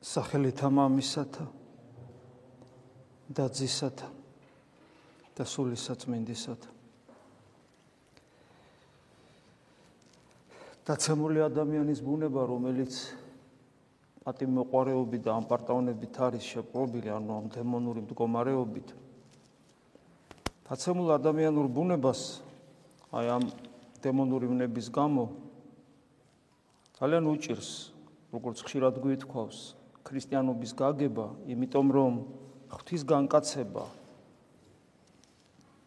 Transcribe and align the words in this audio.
სახელითა 0.00 0.68
მამისათა 0.72 1.44
და 3.36 3.44
ძისათა 3.52 4.08
და 5.36 5.44
სული 5.44 5.76
საწმინდისათა 5.76 6.80
დაცემული 10.88 11.44
ადამიანის 11.44 12.00
ბუნება 12.02 12.42
რომელიც 12.48 12.96
პატიმოყარეობით 14.24 15.22
და 15.22 15.36
ამპარტავნებით 15.38 16.16
არის 16.26 16.44
შეპყრობილი 16.48 17.12
ანუ 17.14 17.30
ამ 17.36 17.46
დემონური 17.54 18.00
მდგომარეობით. 18.08 18.88
დაცემულ 20.66 21.08
ადამიანურ 21.14 21.66
ბუნებას 21.70 22.20
აი 23.12 23.26
ამ 23.36 23.44
დემონური 24.02 24.48
ვნების 24.50 24.88
გამო 24.88 25.24
ძალიან 26.98 27.24
უჭირს 27.28 27.70
როგორც 28.32 28.58
ხშირად 28.64 28.98
გვითხოვს 29.04 29.79
ქრისტიანობის 30.10 30.74
გაგება, 30.74 31.26
იმიტომ 31.54 31.86
რომ 31.94 32.14
ღვთის 32.70 33.02
განკაცება 33.06 33.84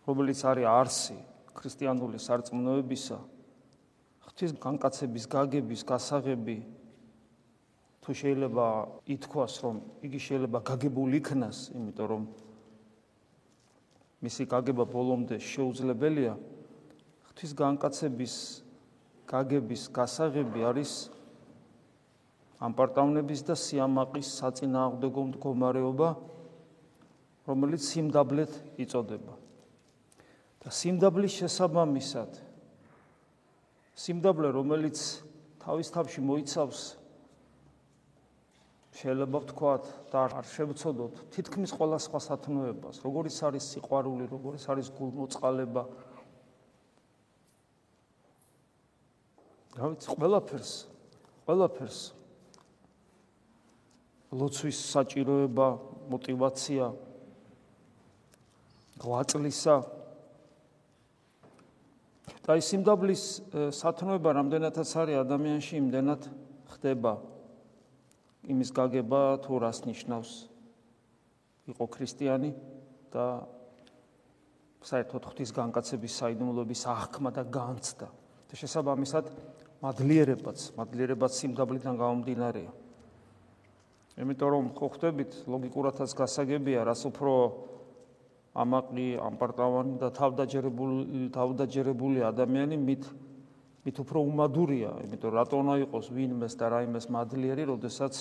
რომელიც 0.07 0.39
არის 0.51 0.67
არსი 0.67 1.17
ქრისტიანული 1.55 2.19
სარწმუნოებისა 2.19 3.19
ღვთის 4.27 4.55
განკაცების 4.63 5.25
გაგების 5.31 5.81
გასაღები 5.87 6.57
თუ 8.03 8.15
შეიძლება 8.19 8.67
ითქვას 9.15 9.53
რომ 9.63 9.79
იგი 10.03 10.19
შეიძლება 10.27 10.59
გაგებული 10.71 11.21
იქნას 11.23 11.59
იმიტომ 11.71 12.07
რომ 12.11 12.23
მისი 14.27 14.43
გაგება 14.51 14.83
ბოლომდე 14.91 15.39
შეუძლებელია 15.39 16.35
ღვთის 17.31 17.51
განკაცების 17.63 18.35
გაგების 19.31 19.83
გასაღები 19.95 20.67
არის 20.67 20.91
ამპარტავნების 22.63 23.41
და 23.43 23.55
სიამაყის 23.59 24.27
საწინააღმდეგო 24.39 25.23
მდგომარეობა 25.33 26.09
რომელიც 27.47 27.83
სიმდაბლეთ 27.91 28.51
იწოდება. 28.79 29.33
და 30.63 30.71
სიმდაბლის 30.71 31.33
შესაბამისად 31.43 32.39
სიმდაბლე 33.99 34.49
რომელიც 34.55 34.99
თავის 35.59 35.91
თავში 35.91 36.23
მოიცავს 36.23 36.79
შეიძლება 38.95 39.37
ვთქვათ 39.43 39.83
და 40.13 40.23
არ 40.23 40.47
შევწოდოთ 40.47 41.13
თითქმის 41.35 41.75
ყველა 41.75 41.99
სხვა 41.99 42.19
სათნოებას 42.23 43.03
როგორიც 43.03 43.37
არის 43.43 43.63
სიყვარული 43.75 44.25
როგორიც 44.31 44.63
არის 44.71 44.87
გულმოწყალება. 44.95 45.83
რა 49.73 49.85
ვიცი 49.91 50.09
ყველაფერს 50.15 50.73
ყველაფერს 51.43 52.22
ლოცვის 54.33 54.77
საჭიროება, 54.93 55.67
мотиваცია, 56.09 56.89
ღვაწლისა 59.03 59.75
და 62.43 62.57
ის 62.59 62.65
სიმდაბლის 62.73 63.23
სათნოება 63.77 64.29
რამდენადაც 64.39 64.89
არის 64.99 65.21
ადამიანში, 65.23 65.73
იმდენად 65.79 66.21
ხდება. 66.75 67.13
იმის 68.43 68.69
გაგება 68.75 69.39
თუ 69.39 69.53
რას 69.63 69.79
ნიშნავს 69.87 70.31
იყო 71.71 71.85
ქრისტიანი 71.87 72.51
და 73.13 73.47
საერთოდ 74.83 75.23
ღვთის 75.31 75.51
განკაცების 75.55 76.13
საიდუმლოების 76.19 76.81
აღქმა 76.91 77.31
და 77.31 77.43
განცდა. 77.47 78.07
და 78.51 78.53
შესაბამისად 78.59 79.25
მადლიერებაც, 79.79 80.59
მადლიერებაც 80.75 81.31
სიმდაბლიდან 81.39 81.95
გამომდინარეა. 81.97 82.82
იმიტომ 84.13 84.49
რომ 84.53 84.65
ხო 84.77 84.87
ხვდებით, 84.93 85.31
ლოგიკურადაც 85.49 86.11
გასაგებია, 86.13 86.85
რას 86.85 87.01
უფრო 87.09 87.33
ამაყი, 88.53 89.07
ამპარტავანი 89.17 89.95
და 89.97 90.09
თავდაჯერებული 90.13 91.29
თავდაჯერებული 91.33 92.21
ადამიანი 92.21 92.77
მით 92.77 93.03
მით 93.83 93.97
უფრო 93.99 94.21
უმადურია, 94.23 94.91
იმიტომ 95.03 95.33
რატონა 95.35 95.73
იყოს 95.83 96.07
ვინმეს 96.15 96.53
და 96.55 96.69
რაიმეს 96.71 97.09
მადლიერი, 97.11 97.63
როდესაც 97.67 98.13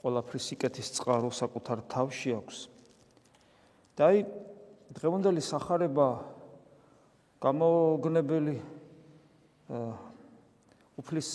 ყველაფრის 0.00 0.44
სიკეთის 0.48 0.88
წყარო 0.96 1.28
საკუთარ 1.28 1.84
თავში 1.92 2.30
აქვს. 2.40 2.58
და 3.92 4.08
აი 4.08 4.24
დღევანდელი 4.96 5.42
სახარება 5.44 6.08
გამოგნებელი 7.44 8.56
უფლის 11.02 11.28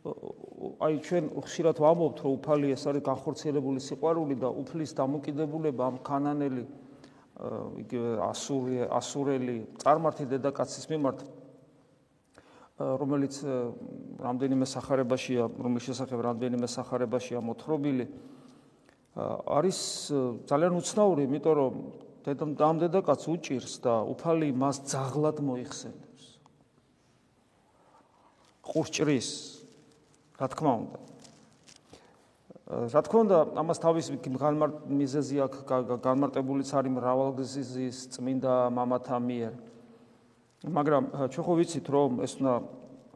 აი 0.00 0.94
ჩვენ 1.04 1.26
ხშირად 1.44 1.76
ვამბობთ 1.76 2.18
რომ 2.24 2.32
უფალი 2.40 2.72
ეს 2.72 2.86
არის 2.88 3.04
განხორციელებული 3.04 3.80
სიყვარული 3.84 4.36
და 4.40 4.48
უფლის 4.48 4.96
დამოკიდებულება 4.96 5.82
ამ 5.92 5.96
ქანანელი 6.00 6.64
იგივე 7.84 8.10
ასური 8.24 8.80
ასურელი 8.88 9.56
წარმართი 9.84 10.24
დედაკაცის 10.32 10.88
მიმართ 10.88 11.20
რომელიც 12.80 13.34
რამდენიმე 14.24 14.66
სახარებაშია 14.72 15.48
რომლის 15.52 15.84
შესახებ 15.92 16.18
რამდენიმე 16.28 16.68
სახარებაშია 16.68 17.44
მოთხრობილი 17.44 18.06
არის 19.20 19.78
ძალიან 20.48 20.72
უცნაური 20.80 21.28
იმიტომ 21.28 21.54
რომ 21.60 21.74
დედამ 22.24 22.80
დედაკაც 22.80 23.20
უჭირს 23.28 23.80
და 23.84 24.00
უფალი 24.12 24.52
მას 24.52 24.80
ძაღლად 24.88 25.40
მოიხსენებს. 25.44 26.24
ყურჭრის 28.64 29.59
რა 30.40 30.46
თქმა 30.48 30.72
უნდა. 30.80 30.98
რა 32.96 33.00
თქმა 33.04 33.20
უნდა, 33.28 33.38
ამას 33.60 33.78
თავის 33.84 34.06
მიზეზი 34.88 35.36
აქვს 35.44 35.60
განმარტებულიც 36.00 36.70
არის 36.72 36.92
მრავალგზის 36.96 37.96
წმინდა 38.16 38.54
მამათა 38.72 39.16
მიერ. 39.20 39.52
მაგრამ 40.64 41.02
ჩვენ 41.28 41.44
ხო 41.44 41.54
ვიცით, 41.60 41.86
რომ 41.92 42.10
ეს 42.24 42.32
უნდა 42.40 42.54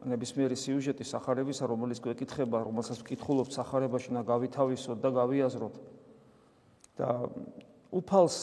ნებისმიერი 0.05 0.53
სიუჟეტი 0.53 1.01
სახარებისა, 1.01 1.65
რომელიც 1.65 1.97
გვეკითხება, 2.05 2.61
რომელსაც 2.61 3.01
ვკითხულობთ 3.01 3.51
სახარებაში 3.57 4.13
და 4.13 4.21
გავითავისოთ 4.21 4.97
და 5.01 5.09
გავიაზროთ. 5.09 5.75
და 6.95 7.27
უფალს 7.91 8.37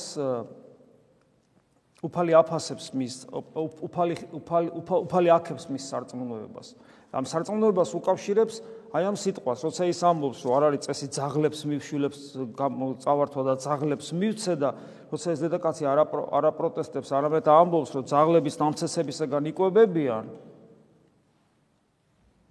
უფალი 2.04 2.34
აფასებს 2.36 2.90
მის 2.92 3.14
უფალი 3.32 4.16
უფალი 4.38 4.68
უფალი 4.82 5.28
აკებს 5.32 5.68
მის 5.72 5.84
სარწმუნოებას. 5.88 6.74
ამ 7.12 7.28
სარწმუნოებას 7.28 7.90
უკავშირებს 7.92 8.56
აი 8.92 9.04
ამ 9.08 9.16
სიტყვას, 9.20 9.60
როცა 9.68 9.84
ის 9.88 10.00
ამბობს, 10.00 10.40
რომ 10.44 10.52
არ 10.56 10.64
არის 10.68 10.80
წესი 10.88 11.06
ძაღლებს 11.12 11.60
მივშვილებს 11.68 12.20
წავართვა 13.04 13.42
და 13.48 13.54
ძაღლებს 13.60 14.08
მივცე 14.16 14.54
და 14.56 14.70
როცა 15.12 15.28
ეს 15.32 15.40
დედაკაცი 15.44 15.84
არ 15.92 15.98
არაპროტესტებს, 16.08 17.08
არამედ 17.12 17.44
ამბობს, 17.52 17.90
რომ 17.92 18.04
ძაღლების 18.08 18.56
დამცესებისგან 18.60 19.44
იკვებებიან. 19.52 20.24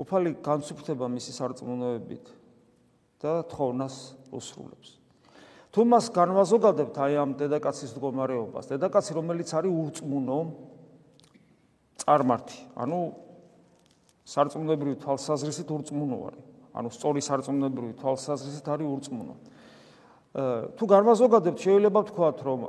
უფალი 0.02 0.30
განსუფრდება 0.42 1.06
მისი 1.14 1.32
სარწმუნოებით 1.38 2.26
და 3.22 3.46
თხოვნას 3.46 3.96
უსრულებს. 4.34 4.98
თუ 5.72 5.82
მას 5.88 6.06
განვაზოგადებთ 6.10 6.96
აი 7.06 7.14
ამ 7.22 7.32
დედაკაცის 7.38 7.94
მდგომარეობას, 7.96 8.66
დედაკაცი 8.76 9.12
რომელიც 9.14 9.50
არის 9.56 9.72
ურწმუნო 9.72 10.40
წარმართი, 12.02 12.58
ანუ 12.76 13.00
სარწმუნოებრივი 14.26 14.96
თვალსაზრისით 15.02 15.70
ურწმუნო 15.72 16.18
არის. 16.28 16.46
ანუ 16.72 16.90
სწორი 16.92 17.22
სარწმუნოებრივი 17.26 17.94
თვალსაზრისით 18.00 18.66
არის 18.72 18.88
ურწმუნო. 18.96 19.36
თუ 20.32 20.84
განმაზოგადებთ, 20.88 21.60
შეიძლება 21.60 22.00
ვთქვათ, 22.08 22.38
რომ 22.48 22.60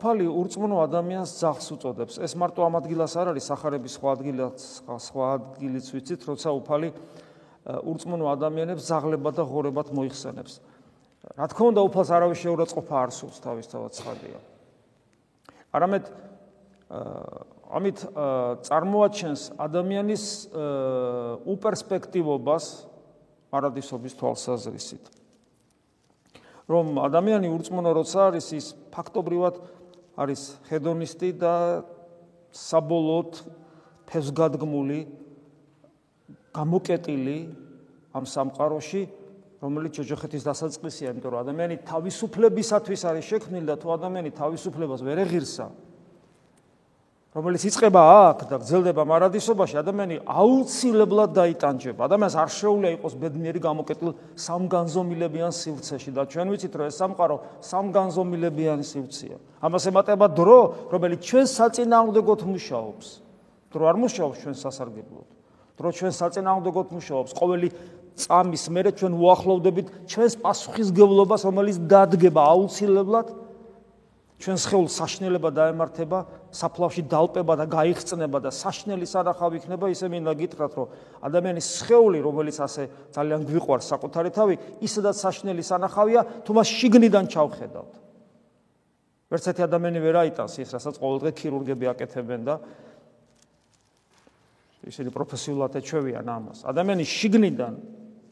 უფალი 0.00 0.24
ურწმუნო 0.32 0.76
ადამიანს 0.88 1.30
ძახს 1.36 1.66
უწოდებს. 1.76 2.14
ეს 2.24 2.32
მარტო 2.40 2.64
ამ 2.64 2.74
ადგილას 2.80 3.12
არ 3.20 3.36
არის, 3.36 3.44
სახარების 3.52 3.92
სხვა 4.00 4.08
ადგილას, 4.16 4.64
სხვა 4.88 5.24
ადგილიც 5.36 5.86
ვიცით, 5.92 6.20
როცა 6.24 6.48
უფალი 6.56 6.88
ურწმუნო 7.84 8.24
ადამიანებს 8.32 8.82
ზაღლებად 8.88 9.34
და 9.36 9.44
ღორებად 9.44 9.92
მოიხსენებს. 9.92 10.52
რა 11.36 11.46
თქმა 11.52 11.66
უნდა, 11.68 11.80
უფალს 11.84 12.10
არავის 12.16 12.38
შეურაცხყოფა 12.40 12.94
არ 12.96 13.10
სურს 13.12 13.38
თავისთავად 13.44 13.92
ცხადია. 14.00 14.38
არამედ 15.76 16.04
ამით 17.70 17.98
წარმოაჩენს 18.66 19.42
ადამიანის 19.62 20.24
უპერსპექტივობას 21.54 22.64
პარადისობის 23.50 24.14
თვალსაზრისით. 24.18 25.04
რომ 26.70 27.02
ადამიანი 27.02 27.50
ურწმუნო 27.50 27.90
როცა 27.98 28.20
არის 28.30 28.46
ის 28.54 28.66
ფაქტობრივად 28.94 29.54
არის 30.14 30.40
ჰედონისტი 30.70 31.30
და 31.42 31.54
საბოლოოდ 32.54 33.32
ფესგადგმული 34.06 35.00
გამოკეტილი 36.54 37.38
ამ 38.14 38.24
სამყაროში 38.26 39.02
რომელიც 39.60 39.92
ჯოჯოხეთის 39.98 40.42
დასაწყისია, 40.46 41.10
იმიტომ 41.12 41.30
რომ 41.34 41.42
ადამიანი 41.44 41.76
თავისუფლებისათვის 41.84 43.00
არის 43.10 43.24
შექმნილი 43.28 43.66
და 43.68 43.76
თუ 43.76 43.88
ადამიანი 43.98 44.30
თავისუფლებას 44.32 45.00
ვერ 45.04 45.18
ეღირსა, 45.26 45.66
რომელიც 47.30 47.62
იწება 47.62 48.02
აქ 48.34 48.40
და 48.50 48.56
გრძელდება 48.58 49.02
მარადისობაში, 49.06 49.76
ადამიანი 49.78 50.16
აუცილებლად 50.26 51.30
დაიტანჯება. 51.30 52.00
ადამიანს 52.10 52.34
არ 52.42 52.50
შეუძლია 52.50 52.90
იყოს 52.98 53.14
ბედნიერი 53.22 53.60
გამოკეტილ 53.62 54.08
სამგანზომილებიან 54.34 55.52
სივრცეში 55.54 56.10
და 56.10 56.26
ჩვენ 56.26 56.46
ვიცით, 56.50 56.74
რომ 56.74 56.86
ეს 56.90 56.96
სამყარო 56.98 57.36
სამგანზომილებიანი 57.70 58.82
სივრცეა. 58.82 59.36
ამას 59.62 59.84
ემატება 59.86 60.26
დრო, 60.26 60.58
რომელიც 60.90 61.20
ჩვენ 61.22 61.46
საწინააღმდეგოდ 61.54 62.40
მუშაობს. 62.50 63.06
დრო 63.70 63.82
არ 63.86 63.96
მუშაობს 64.02 64.36
ჩვენ 64.42 64.56
სასარგებლოდ. 64.58 65.28
დრო 65.78 65.88
ჩვენ 65.94 66.12
საწინააღმდეგოდ 66.18 66.86
მუშაობს. 66.90 67.30
ყოველი 67.30 67.68
წამის 68.18 68.64
მერე 68.74 68.90
ჩვენ 68.98 69.12
უახლოვდებით 69.14 69.86
ჩვენს 70.10 70.34
პასუხისგებლობას, 70.42 71.40
რომელიც 71.46 71.78
დადგება 71.86 72.42
აუცილებლად 72.42 73.26
ჩვენ 74.40 74.56
შეულ 74.56 74.86
საშნელება 74.88 75.50
დაემართება, 75.52 76.18
საფლავში 76.48 77.02
დალპება 77.12 77.54
და 77.60 77.66
გაიხსნება 77.68 78.38
და 78.40 78.48
საშნელი 78.48 79.04
სანახავი 79.04 79.60
იქნება, 79.60 79.92
ისე 79.92 80.08
მინდა 80.08 80.32
გითხრათ, 80.32 80.72
რომ 80.80 80.88
ადამიანის 81.28 81.66
შეეული, 81.84 82.18
რომელიც 82.24 82.56
ასე 82.64 82.82
ძალიან 83.12 83.44
გვიყვარს 83.44 83.90
საკუთარი 83.92 84.30
თავი, 84.32 84.54
ისედაც 84.80 85.16
საშნელი 85.20 85.60
სანახავია, 85.60 86.20
თუ 86.40 86.50
მას 86.56 86.68
შიგნიდან 86.72 87.24
ჩავხედავთ. 87.28 87.92
ვერც 89.28 89.44
ერთი 89.44 89.62
ადამიანი 89.68 89.98
ვერ 90.00 90.16
აიტანს 90.24 90.54
ის, 90.58 90.68
რასაც 90.72 90.94
ყოველდღე 90.96 91.30
ქირურგები 91.36 91.86
აკეთებენ 91.92 92.40
და 92.48 92.54
ისინი 94.88 95.12
პროფესიულად 95.12 95.76
ეჩვევიან 95.84 96.26
ამას. 96.26 96.64
ადამიანის 96.64 97.10
შიგნიდან 97.12 97.74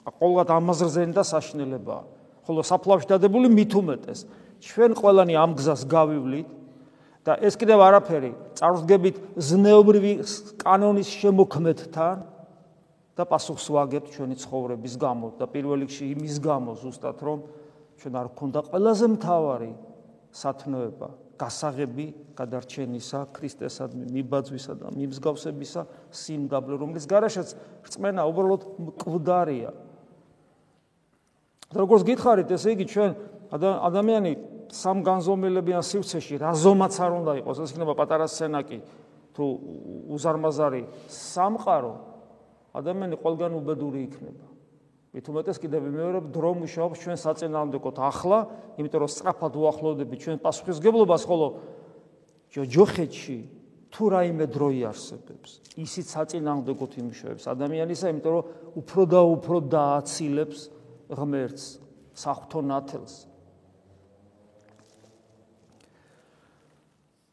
ყოველდღე 0.09 0.53
ამაზრზენ 0.57 1.11
და 1.13 1.23
საშნელებაა. 1.23 2.05
ხოლო 2.49 2.65
საფლავში 2.65 3.07
დადებული 3.13 3.53
მით 3.53 3.73
უმეტეს. 3.77 4.48
ჩვენ 4.59 4.93
ყველანი 4.99 5.35
ამ 5.39 5.55
გზას 5.59 5.83
გავივლით 5.87 6.49
და 7.27 7.37
ეს 7.45 7.55
კიდევ 7.61 7.79
არაფერი 7.89 8.33
წარსდგებით 8.59 9.17
ზნეობრივი 9.37 10.13
კანონის 10.63 11.09
შემოქმედთან 11.21 12.17
და 13.19 13.23
პასუხს 13.27 13.67
ვაგებთ 13.75 14.09
ჩვენი 14.15 14.37
ცხოვრების 14.43 14.95
გამო 14.99 15.27
და 15.39 15.47
პირველ 15.51 15.83
რიგში 15.85 16.05
იმის 16.15 16.37
გამო 16.43 16.75
ზუსტად 16.83 17.19
რომ 17.23 17.39
ჩვენ 17.99 18.15
არ 18.19 18.29
გქონდა 18.35 18.61
ყველაზე 18.71 19.07
მთავარი 19.19 19.71
სათნოება 20.31 21.09
გასაღები 21.39 22.07
გადარჩენისა 22.39 23.21
ქრისტესადმი 23.35 24.07
მიბაძვისა 24.15 24.75
და 24.79 24.91
მიმსგავსებისა 24.95 25.83
სიმდაბლე 26.11 26.79
რომლის 26.83 27.07
გარაშეც 27.11 27.55
რწმენა 27.87 28.23
უბრალოდ 28.31 28.63
მკვდარია. 28.87 29.71
როგორც 31.79 32.03
გითხარით 32.09 32.51
ესე 32.55 32.75
იგი 32.75 32.87
ჩვენ 32.91 33.11
ადამიანი 33.53 34.33
სამგანზომილებიან 34.69 35.83
სივრცეში 35.85 36.37
რაზომაც 36.45 36.95
არ 37.01 37.13
უნდა 37.23 37.33
იყოს. 37.41 37.57
ეს 37.65 37.71
იქნება 37.73 37.95
პატარა 37.97 38.27
სცენაკი 38.29 38.79
თუ 39.33 39.45
უზარმაზარი 40.13 40.83
სამყარო 41.09 41.95
ადამიანი 42.77 43.17
ყველგან 43.17 43.53
უბედური 43.57 44.05
იქნება. 44.05 44.47
მით 45.09 45.25
უმეტეს 45.33 45.57
კიდევ 45.57 45.83
მეორე 45.89 46.21
დრო 46.29 46.51
მუშაობს 46.61 47.01
ჩვენ 47.01 47.17
საწინააღმდეგოდ 47.17 47.97
ახლა 47.97 48.39
იმიტომ 48.77 49.01
რომ 49.03 49.11
სწრაფად 49.11 49.53
უახლოვდები 49.57 50.17
ჩვენ 50.21 50.37
პასუხისგებლობას 50.45 51.23
ხოლო 51.25 51.47
ჯოჯოხეთში 52.53 53.39
თუ 53.89 54.03
რაიმე 54.13 54.47
დრო 54.53 54.69
იარსებებს 54.79 55.51
ისიც 55.81 56.07
საწინააღმდეგოდ 56.13 56.91
იმუშავებს 57.01 57.45
ადამიანისა 57.49 58.07
იმიტომ 58.13 58.33
რომ 58.37 58.45
უფრო 58.85 59.03
და 59.09 59.21
უფრო 59.33 59.57
დააცილებს 59.73 60.61
ღმერთს 61.09 61.65
საფრთხო 62.13 62.61
ნათელს 62.69 63.15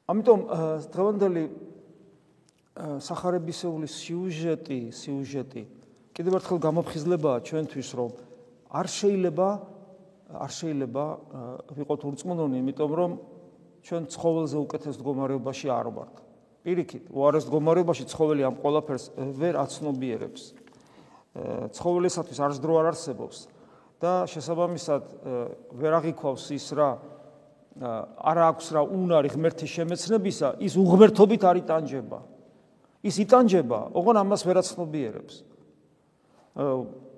ამიტომ 0.05 0.39
დღევანდელი 0.93 1.43
сахарებისეული 2.75 3.87
სიუჟეტი, 3.89 4.79
სიუჟეტი 4.93 5.63
კიდევ 6.15 6.33
ერთხელ 6.39 6.59
გამოფხიზლებაა 6.63 7.37
ჩვენთვის, 7.47 7.89
რომ 7.99 8.11
არ 8.71 8.87
შეიძლება 8.87 9.47
არ 10.25 10.51
შეიძლება 10.51 11.03
ვიყოთ 11.77 12.01
ურწმუნონი, 12.09 12.57
იმიტომ 12.63 12.91
რომ 12.97 13.11
ჩვენ 13.85 14.03
ცხოველზე 14.09 14.57
უკეთეს 14.65 14.95
მდგომარეობაში 14.97 15.67
არ 15.69 15.87
ვართ. 15.93 16.15
პირიქით, 16.65 17.03
უარეს 17.13 17.45
მდგომარეობაში 17.45 18.03
ცხოველი 18.09 18.41
ამ 18.49 18.55
ყველაფერს 18.57 19.05
ვერ 19.37 19.53
აცნობიერებს. 19.61 20.43
ცხოველისათვის 21.75 22.39
არც 22.41 22.57
დრო 22.63 22.73
არ 22.79 22.87
არსებობს 22.95 23.37
და 23.99 24.25
შესაბამისად 24.31 25.03
ვერ 25.75 25.93
აღიქვავს 25.99 26.45
ის 26.55 26.67
რა 26.73 26.89
არ 27.75 28.37
აქვს 28.55 28.67
რა 28.71 28.81
უნარი 28.87 29.29
ღმერთის 29.35 29.71
შემეცნებისა, 29.75 30.47
ის 30.63 30.73
უღმერთობით 30.79 31.41
არ 31.43 31.55
იტანჯება. 31.59 32.19
ის 33.03 33.15
იტანჯება, 33.19 33.79
ოღონ 33.91 34.15
ამას 34.23 34.41
ვერაცნობიერებს. 34.47 35.35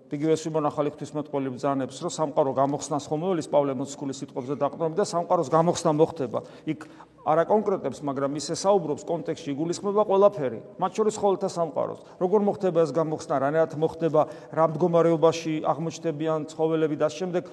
იგივე 0.08 0.36
სიმონ 0.40 0.66
ახალი 0.72 0.90
ღვთისმეტყველი 0.96 1.50
ბრძანებს, 1.52 2.00
რომ 2.00 2.12
სამყარო 2.16 2.52
გამოხსნას 2.58 3.06
ხომოველის 3.12 3.48
პავლე 3.52 3.74
მოციქულის 3.76 4.18
სიტყვებზე 4.24 4.56
დაყრდნობით 4.56 4.98
და 4.98 5.06
სამყაროს 5.06 5.50
გამოხსნა 5.52 5.92
მოხდება. 6.00 6.40
იქ 6.64 6.80
არა 7.28 7.44
კონკრეტებს, 7.44 8.00
მაგრამ 8.08 8.32
ისე 8.40 8.56
საუბრობს 8.56 9.04
კონტექსტში 9.04 9.52
იგულისხმება 9.52 10.04
ყველაფერი, 10.08 10.60
მათ 10.80 10.92
შორის 10.96 11.16
ხოლთა 11.20 11.50
სამყაროს. 11.52 12.00
როგორ 12.24 12.40
მოხდება 12.40 12.80
ეს 12.88 12.92
გამოხსნა, 12.96 13.36
რანაირად 13.36 13.74
მოხდება, 13.76 14.22
რა 14.56 14.66
მდგომარეობაში 14.72 15.54
აღმოჩნდებიან 15.68 16.40
ცხოველები 16.56 16.96
და 16.96 17.08
შემდეგ 17.12 17.44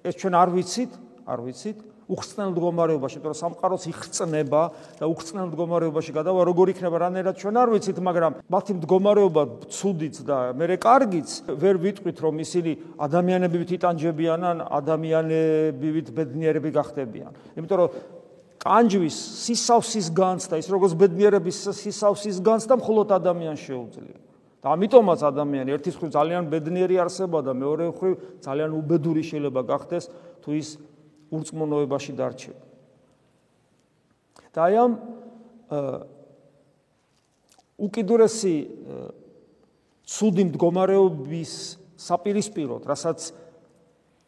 ეს 0.00 0.14
ჩვენ 0.16 0.34
არ 0.40 0.48
ვიცით, 0.56 0.92
არ 1.28 1.38
ვიცით. 1.44 1.78
უხრწნელ 2.10 2.50
მდგომარეობაში, 2.50 3.16
იმიტომ 3.20 3.30
რომ 3.30 3.40
სამყაროს 3.40 3.84
იხრწნება 3.90 4.62
და 5.00 5.04
უხრწნელ 5.06 5.46
მდგომარეობაში 5.50 6.12
გადავა, 6.18 6.40
როგორ 6.50 6.66
იქნება 6.74 6.96
რანერად 7.06 7.34
ჩვენ 7.38 7.54
არ 7.62 7.68
ვიცით, 7.74 7.98
მაგრამ 8.02 8.32
მათი 8.50 8.72
მდგომარეობა 8.80 9.42
ცუდიც 9.70 10.16
და 10.26 10.38
მეરે 10.58 10.76
კარგიც 10.82 11.28
ვერ 11.54 11.76
ვიტყვით, 11.86 12.18
რომ 12.18 12.34
ისინი 12.42 12.72
ადამიანებივით 12.98 13.70
იტანჯებიან 13.78 14.40
ან 14.50 14.58
ადამიანებივით 14.66 16.08
ბედნიერები 16.10 16.70
გახდებიან. 16.74 17.32
იმიტომ 17.54 17.78
რომ 17.78 17.90
კანჯვის 18.60 19.16
სისავსის 19.46 20.10
განცდა, 20.12 20.58
ის 20.60 20.68
როგორც 20.68 20.92
ბედნიერების 20.98 21.56
სისავსის 21.80 22.42
განცდა 22.44 22.74
მხოლოდ 22.76 23.08
ადამიანს 23.16 23.60
შეუძლია. 23.70 24.18
და 24.60 24.76
ამიტომაც 24.76 25.20
ადამიანი 25.24 25.72
ერთის 25.72 25.96
მხრივ 25.96 26.10
ძალიან 26.12 26.48
ბედნიერი 26.52 26.96
არსება 27.00 27.40
და 27.40 27.52
მეორე 27.56 27.84
მხრივ 27.96 28.12
ძალიან 28.44 28.70
უბედური 28.76 29.22
შეიძლება 29.24 29.60
გახდეს 29.64 30.04
თუ 30.44 30.50
ის 30.52 30.68
ურწმუნოებაში 31.30 32.12
დარჩება. 32.18 32.64
და 34.50 34.58
აი 34.66 34.74
ამ 34.82 34.92
უკიდურესი 37.78 38.56
ცუდი 40.10 40.44
მდგომარეობის 40.50 41.52
საპირისპიროდ, 42.00 42.82
რასაც 42.90 43.30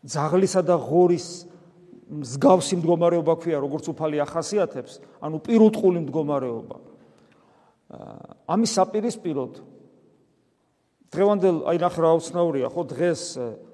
ზაღლისა 0.06 0.62
და 0.62 0.76
ღორის 0.78 1.26
მსგავსი 2.12 2.78
მდგომარეობა 2.78 3.34
ქვია, 3.42 3.58
როგორც 3.58 3.88
უფალი 3.90 4.22
ახასიათებს, 4.22 5.00
ანუ 5.24 5.36
პირუტყული 5.42 5.98
მდგომარეობა. 6.06 6.76
ამის 8.46 8.70
საპირისპიროდ 8.78 9.52
დღევანდელ 11.12 11.56
აი 11.68 11.76
ნახე 11.82 12.00
რა 12.00 12.10
უცნაურია, 12.20 12.68
ხო 12.72 12.82
დღეს 12.88 13.22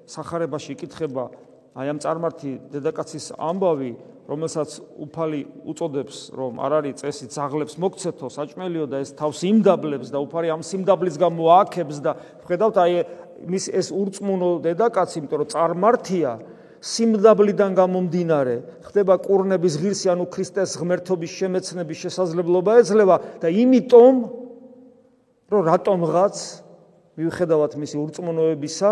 სახარებაში 0.09 0.75
იკითხება 0.75 1.23
აი 1.77 1.87
ამ 1.93 1.99
წარმართი 2.01 2.51
დედაკაცის 2.73 3.25
ამბავი, 3.37 3.91
რომელსაც 4.29 4.69
უფალი 5.01 5.41
უწოდებს, 5.65 6.17
რომ 6.37 6.61
არ 6.61 6.73
არის 6.79 7.01
წესი 7.01 7.25
ძაღლებს 7.33 7.77
მოგცეთო, 7.81 8.27
საჭმელიო 8.29 8.85
და 8.89 9.01
ეს 9.01 9.13
თავს 9.17 9.41
იმდაბლებს 9.41 10.13
და 10.13 10.21
უფალი 10.21 10.53
ამ 10.53 10.61
სიმდაბლის 10.61 11.17
გამო 11.17 11.43
ააქებს 11.49 11.97
და 12.05 12.11
ხედავთ 12.45 12.77
აი 12.77 12.93
მის 13.49 13.65
ეს 13.73 13.87
ურწმუნო 13.89 14.49
დედაკაცი, 14.65 15.15
იმიტომ 15.21 15.39
რომ 15.41 15.49
წარმართია 15.49 16.31
სიმდაბლიდან 16.79 17.71
გამომდინარე, 17.75 18.55
ხდება 18.87 19.15
კურნების 19.19 19.73
ღირსი, 19.81 20.07
ანუ 20.13 20.25
ქრისტეს 20.31 20.77
ღმერთობის 20.79 21.31
შემეცნების 21.39 21.97
შესაძლებლობა 22.07 22.71
ეძლევა 22.79 23.15
და 23.43 23.47
იმიტომ 23.51 24.15
რომ 25.49 25.61
რატომღაც 25.73 26.35
მიუხედავად 27.19 27.71
მისი 27.81 27.95
ურწმუნოებისა, 27.99 28.91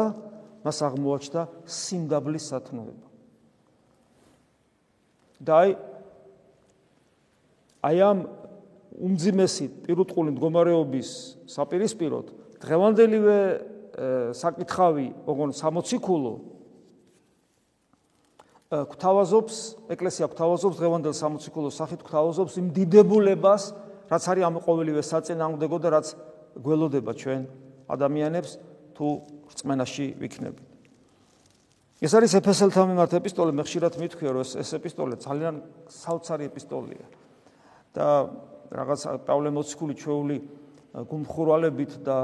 მას 0.65 0.77
აღმოაჩნდა 0.87 1.41
სიმდაბლის 1.65 2.45
სათნოება. 2.51 3.07
და 5.37 5.53
აი 5.61 5.69
აი 7.85 7.97
ამ 8.01 8.19
უმძიმესი 8.97 9.65
პირუტყული 9.85 10.33
მდგომარეობის 10.33 11.09
საპირისპიროდ 11.45 12.25
დღევანდელივე 12.63 13.37
საკითხავი, 14.37 15.07
ოღონ 15.29 15.53
60 15.57 16.01
ქულო 16.01 16.33
გვთავაზობს, 18.67 19.55
ეკლესია 19.95 20.27
გვთავაზობს 20.27 20.77
დღევანდელ 20.81 21.13
60 21.15 21.53
ქულო 21.55 21.69
სახით 21.71 22.01
გვთავაზობს 22.03 22.57
იმ 22.61 22.67
დიდებულებას, 22.75 23.63
რაც 24.11 24.23
არის 24.27 24.43
ამ 24.43 24.55
ყოველივე 24.59 25.01
საწინააღმდეგო 25.07 25.77
და 25.79 25.89
რაც 25.95 26.07
გველოდება 26.57 27.11
ჩვენ 27.15 27.41
ადამიანებს 27.87 28.51
თუ 28.97 29.07
რწმენაში 29.51 30.05
ვიქნებით. 30.19 30.67
ეს 31.97 32.11
არის 32.13 32.31
ეფესელთა 32.37 32.81
მიმართ 32.93 33.11
ეპისტოლე, 33.17 33.51
მე 33.57 33.63
ხშირად 33.65 33.93
მithქვია, 33.97 34.31
რომ 34.37 34.45
ეს 34.45 34.69
ეპისტოლე 34.77 35.15
ძალიან 35.17 35.55
საოცარი 35.89 36.43
ეპისტოლეა. 36.51 37.07
და 37.97 38.29
რაღაც 38.69 39.01
პავლემოციკული 39.25 39.93
ჩვეული 39.97 40.37
გუმხურვალებით 40.93 41.93
და 42.05 42.17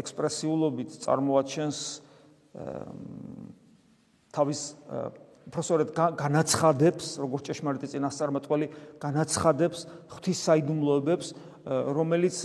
ექსპრესიულობით 0.00 0.96
წარმოაჩენს 1.04 1.78
თავის 4.32 4.60
პროფესორად 5.50 5.90
განაცხადებს, 6.20 7.06
როგორც 7.20 7.42
ჭეშმარიტი 7.50 7.86
წინასწარმეტყველი, 7.90 8.66
განაცხადებს 9.02 9.78
ღვთის 10.14 10.38
საიდუმლოებებს, 10.46 11.26
რომელიც 11.66 12.36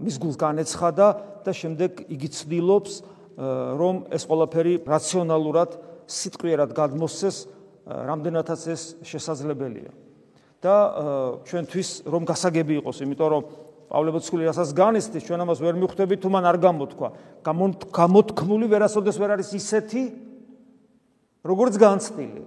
მის 0.00 0.16
გულს 0.22 0.36
განეცხადა 0.38 1.06
და 1.42 1.52
შემდეგ 1.54 2.06
იგი 2.06 2.28
ცდილობს, 2.30 2.92
რომ 3.40 3.94
ეს 4.12 4.22
ყველაფერი 4.28 4.74
რაციონალურად 4.84 5.70
სიტყვიერად 6.10 6.70
გადმოსცეს, 6.76 7.36
რამდენადაც 7.88 8.60
ეს 8.68 8.82
შესაძლებელია. 9.00 9.92
და 10.60 10.76
ჩვენთვის 11.48 11.88
რომ 12.04 12.22
გასაგები 12.28 12.74
იყოს, 12.84 12.96
იმიტომ 13.00 13.28
რომ 13.32 13.42
პავლემოციკული 13.90 14.44
რასაც 14.44 14.68
განესწრის, 14.76 15.24
ჩვენ 15.24 15.40
ამას 15.48 15.58
ვერ 15.64 15.74
მიხვდებით, 15.80 16.18
თუ 16.20 16.28
მან 16.30 16.44
არ 16.52 16.56
გამოთქვა. 16.60 17.08
გამოთქმული 17.96 18.66
ვერასოდეს 18.68 19.16
ვერ 19.16 19.30
არის 19.40 19.50
ისეთი, 19.56 20.02
როგორც 21.40 21.74
განცდილი. 21.80 22.42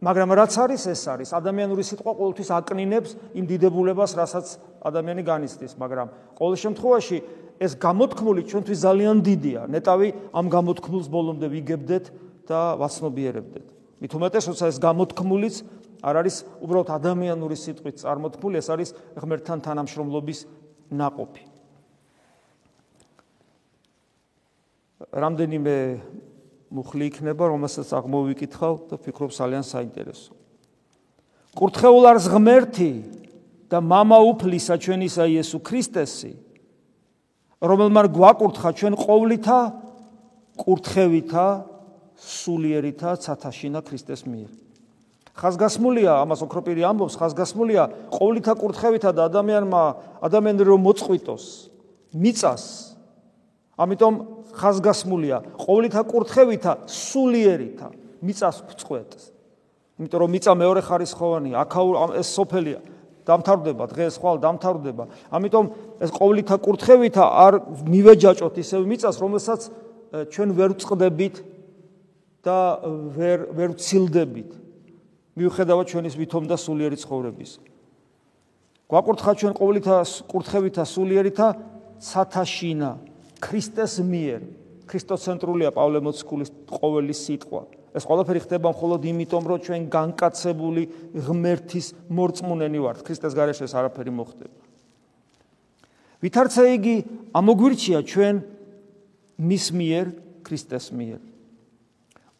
მაგრამ 0.00 0.28
რაც 0.32 0.52
არის 0.56 0.82
ეს 0.88 1.02
არის 1.12 1.30
ადამიანური 1.36 1.84
სიტყვა 1.84 2.12
ყოველთვის 2.16 2.48
აკნინებს 2.56 3.10
იმ 3.36 3.44
დიდებულებას, 3.44 4.10
რასაც 4.16 4.46
ადამიანი 4.80 5.22
განიცდის, 5.28 5.76
მაგრამ 5.76 6.08
ყოველ 6.40 6.56
შემთხვევაში 6.56 7.18
ეს 7.60 7.76
გამოთქმული 7.76 8.48
ჩვენთვის 8.48 8.80
ძალიან 8.80 9.20
დიდია. 9.20 9.68
ნეტავი 9.68 10.08
ამ 10.32 10.46
გამოთქმულს 10.48 11.06
ბოლომდე 11.12 11.46
ვიგებდეთ 11.52 12.04
და 12.48 12.60
ვაცნობიერებდეთ. 12.80 13.66
მით 14.00 14.12
უმეტეს, 14.16 14.44
როცა 14.48 14.64
ეს 14.72 14.78
გამოთქმულიც 14.80 15.54
არ 16.00 16.14
არის 16.24 16.36
უბრალოდ 16.64 16.88
ადამიანური 16.88 17.56
სიტყვით 17.60 17.96
წარმოთქმული, 18.00 18.56
ეს 18.56 18.68
არის 18.72 18.90
ღმერთთან 19.20 19.58
თანამშრომლობის 19.60 20.40
ناყოფი. 20.88 21.44
რამდენიმე 25.12 25.76
მუხლი 26.72 27.04
იქნება, 27.12 27.44
რომელსაც 27.44 27.88
აღმოვიკითხავ 27.92 28.74
და 28.88 28.96
ფიქრობ 28.96 29.30
ძალიან 29.36 29.64
საინტერესო. 29.68 30.32
კურთხეულ 31.60 32.04
არს 32.08 32.24
ღმერთი 32.30 32.92
და 33.68 33.78
მამა 33.84 34.18
უფლისა 34.32 34.80
ჩვენისა 34.80 35.24
იესო 35.28 35.58
ქრისტესი 35.60 36.32
რომელმარ 37.60 38.06
გვაკურთხა 38.08 38.70
ჩვენ 38.72 38.94
ყოვლითა 38.96 39.58
კურთხევითა 40.60 41.46
სულიერითა 42.16 43.10
ცათაშინა 43.20 43.80
ქრისტეს 43.84 44.24
მიერ. 44.24 44.50
ხაზგასმულია 45.36 46.12
ამას 46.24 46.40
ოქროპირი 46.44 46.82
ამბობს 46.84 47.16
ხაზგასმულია 47.20 47.82
ყოვლითა 48.12 48.52
კურთხევითა 48.60 49.10
და 49.16 49.22
ადამიანმა 49.28 49.82
ადამიანი 50.24 50.62
რომ 50.68 50.80
მოწყვიტოს 50.84 51.44
მიწას. 52.12 52.64
ამიტომ 53.80 54.14
ხაზგასმულია 54.52 55.36
ყოვლითა 55.56 56.00
კურთხევითა 56.04 56.72
სულიერითა 56.84 57.88
მიწას 58.20 58.56
წყვეტს 58.80 59.22
იმიტომ 60.00 60.20
რომ 60.20 60.30
მიწა 60.36 60.52
მეორე 60.60 60.80
ხარისხოვანია 60.84 61.56
აქაურ 61.64 61.94
ეს 62.20 62.28
სოფელია 62.36 62.80
დამთავრდება 63.28 63.84
დღეს 63.92 64.14
ხვალ 64.20 64.36
დამთავრდება 64.44 65.04
ამიტომ 65.34 65.66
ეს 66.00 66.10
ყოვლითა 66.14 66.56
კურთხევითა 66.64 67.24
არ 67.44 67.54
მივეჯაჭოთ 67.90 68.54
ისევ 68.64 68.80
მიწას 68.88 69.16
რომელსაც 69.20 69.60
ჩვენ 70.34 70.48
ვერ 70.58 70.70
წყდებით 70.80 71.36
და 72.42 72.58
ვერ 73.14 73.38
ვერ 73.52 73.70
ცილდებით 73.76 74.60
მიუხედავად 75.40 75.86
ჩვენის 75.88 76.14
ვითომ 76.18 76.44
და 76.50 76.56
სულიერი 76.58 76.96
ცხოვრების. 77.00 77.50
გვაკურთხა 78.90 79.32
ჩვენ 79.40 79.54
ყოვლითა 79.54 79.96
კურთხევითა 80.26 80.84
სულიერითა 80.84 81.48
ცათაშინა 82.02 82.90
ქრისტეს 83.40 83.94
მიერ. 84.02 84.40
ქრისტოცენტრულია 84.90 85.70
პავლე 85.70 86.02
მოციქულის 86.02 86.50
ყოველი 86.66 87.14
სიტყვა. 87.14 87.62
ეს 87.90 88.04
ყველაფერი 88.06 88.40
ხდება 88.46 88.68
მხოლოდ 88.70 89.00
იმიტომ, 89.10 89.44
რომ 89.50 89.58
ჩვენ 89.66 89.82
განკაცებული 89.90 90.82
ღმერთის 91.14 91.86
მორწმუნენი 92.10 92.78
ვართ. 92.78 92.98
ქრისტეს 93.02 93.34
გარეშე 93.34 93.64
ეს 93.66 93.74
არაფერი 93.74 94.12
მოხდება. 94.14 94.58
ვითარცა 96.22 96.62
იგი 96.76 96.96
ამოგვირჩია 97.34 97.98
ჩვენ 98.06 98.34
მის 99.40 99.64
მიერ, 99.74 100.06
ქრისტეს 100.46 100.86
მიერ. 100.94 101.20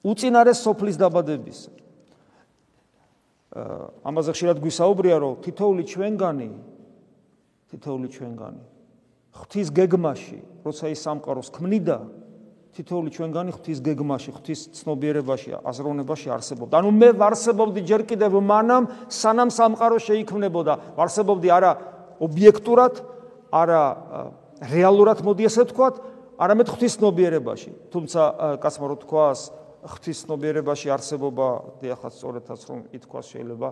უწინარეს 0.04 0.58
სოფლის 0.64 0.96
დაბადებისა. 1.00 1.80
ამაზე 3.50 4.30
ხშირად 4.30 4.58
გვისაუბრია 4.62 5.16
რომ 5.18 5.42
თითოული 5.42 5.82
ჩვენგანი 5.90 6.50
თითოული 7.74 8.08
ჩვენგანი 8.14 8.62
ღვთის 9.34 9.68
გეგმაში 9.74 10.38
როცა 10.62 10.94
ის 10.94 11.00
სამყაროს 11.02 11.50
ქმნიდა 11.58 11.98
თითოული 12.70 13.10
ჩვენგანი 13.10 13.50
ღვთის 13.56 13.78
გეგმაში 13.82 14.30
ღვთის 14.30 14.60
ცნობიერებაში 14.78 15.50
აზროვნებაში 15.66 16.28
არსებობდა. 16.30 16.74
ანუ 16.78 16.90
მე 16.94 17.08
ვარსებობდი 17.18 17.80
ჯერ 17.82 18.02
კიდევ 18.06 18.38
მანამ 18.40 18.84
სანამ 19.10 19.50
სამყარო 19.50 19.98
შეიქმნებოდა. 19.98 20.72
ვარსებობდი 20.94 21.48
არა 21.50 21.72
ობიექტურად 22.22 22.94
არა 23.50 23.82
რეალურად 24.70 25.18
მოდი 25.26 25.42
ესე 25.50 25.66
ვთქვათ 25.66 25.94
არამედ 26.38 26.68
ღვთის 26.70 26.94
ცნობიერებაში. 27.00 27.70
თუმცა 27.90 28.20
კაცმა 28.62 28.86
რო 28.86 28.96
თქვას 29.02 29.40
ღვთისნობიერებაში 29.80 30.88
არსებობა 30.92 31.48
დიახაც 31.80 32.12
სწორედაც 32.12 32.60
რომ 32.68 32.80
ითქვას 32.92 33.26
შეიძლება 33.32 33.68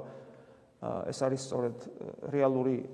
ეს 0.78 1.18
არის 1.26 1.40
სწორედ 1.42 1.76
რეალური 2.30 2.86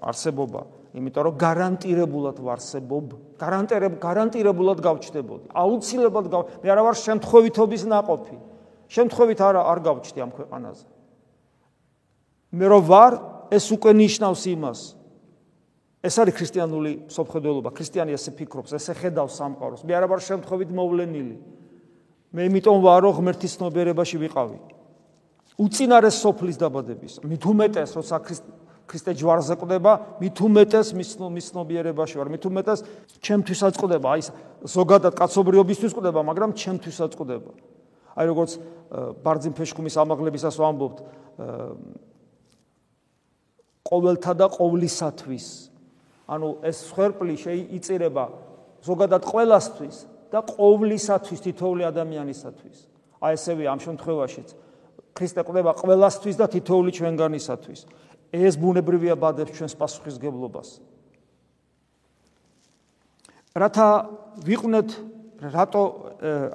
არსებობა, 0.00 0.60
იმიტომ 0.96 1.22
რომ 1.28 1.34
გარანტირებულად 1.36 2.36
ვარსებობ, 2.40 3.06
გარანტირებ 3.36 3.94
გარანტირებულად 4.00 4.78
გავჩნდებოდი. 4.80 5.46
აუცილებლად 5.52 6.26
გავ, 6.32 6.42
მე 6.64 6.68
არა 6.72 6.82
ვარ 6.88 6.96
შემთხვევითობის 6.96 7.82
ناقოფი. 7.92 8.36
შემთხვევით 8.88 9.40
არ 9.44 9.56
არ 9.60 9.78
გავჩნდი 9.84 10.20
ამ 10.24 10.30
ქვეყანაზე. 10.32 10.86
მე 12.56 12.66
რო 12.72 12.80
ვარ, 12.88 13.12
ეს 13.52 13.66
უკვე 13.68 13.92
ნიშნავს 13.92 14.42
იმას. 14.56 14.80
ეს 16.06 16.14
არის 16.22 16.34
ქრისტიანული 16.38 16.92
მსოფლმხედველობა. 17.10 17.68
ქრისტიანი 17.74 18.14
ესე 18.14 18.30
ფიქრობს, 18.32 18.72
ესე 18.78 18.94
ხედავს 18.94 19.34
სამყაროს. 19.36 19.82
მე 19.84 19.92
არა 19.92 20.06
ვარ 20.06 20.20
შემთხვევით 20.22 20.70
მოვლენილი. 20.70 21.36
მე 22.32 22.40
იმიტომ 22.46 22.78
ვარ, 22.80 23.00
რომ 23.04 23.12
ღმერთის 23.20 23.52
ცნობიერებაში 23.58 24.16
ვიყავი. 24.24 24.75
უწინარეს 25.56 26.16
სოფლის 26.20 26.56
დაბადების. 26.60 27.12
მით 27.24 27.42
უმეტეს, 27.48 27.90
როცა 27.96 28.16
ქრისტე 28.86 29.12
ჯვარზე 29.16 29.54
ყდება, 29.56 29.92
მით 30.20 30.36
უმეტეს 30.36 30.92
მის 30.92 31.48
ცნობიერებაში 31.50 32.14
ვარ. 32.20 32.28
მით 32.28 32.44
უმეტეს 32.44 32.80
ჩემთვისაც 33.24 33.74
ყდება, 33.80 34.08
აი 34.14 34.20
ზოგადად 34.68 35.14
კაცობრიობისთვის 35.16 35.92
ყდება, 35.96 36.20
მაგრამ 36.22 36.50
ჩემთვისაც 36.54 37.12
ყდება. 37.16 37.52
აი 38.16 38.24
როგორც 38.30 38.50
ბარძიმ 39.24 39.54
ფეშკუმის 39.56 39.96
ამაღლებისას 39.96 40.56
ვამბობთ, 40.60 40.98
ყოველთა 43.86 44.32
და 44.36 44.46
ყოვლისათვის. 44.52 45.46
ანუ 46.26 46.48
ეს 46.62 46.78
ხერპლი 46.92 47.34
შეიწირება 47.38 48.24
ზოგადად 48.82 49.22
ყოველასთვის, 49.24 49.96
და 50.30 50.42
ყოვლისათვის 50.42 51.38
თითოეული 51.42 51.82
ადამიანისათვის. 51.86 52.76
აი 53.22 53.32
ესევე 53.38 53.64
ამ 53.70 53.78
შემთხვევაშიც 53.80 54.65
ქრისტე 55.16 55.40
ყდება 55.48 55.72
ყოველასთვის 55.80 56.36
და 56.36 56.46
თითოეული 56.52 56.90
ჩვენგანისათვის. 56.92 57.80
ეს 58.36 58.54
ბუნებრივია 58.60 59.16
ბადებს 59.16 59.56
ჩვენს 59.56 59.74
პასუხისგებლობას. 59.80 60.68
რათა 63.56 63.88
ვიყვნეთ 64.44 64.88
რატო 65.40 65.82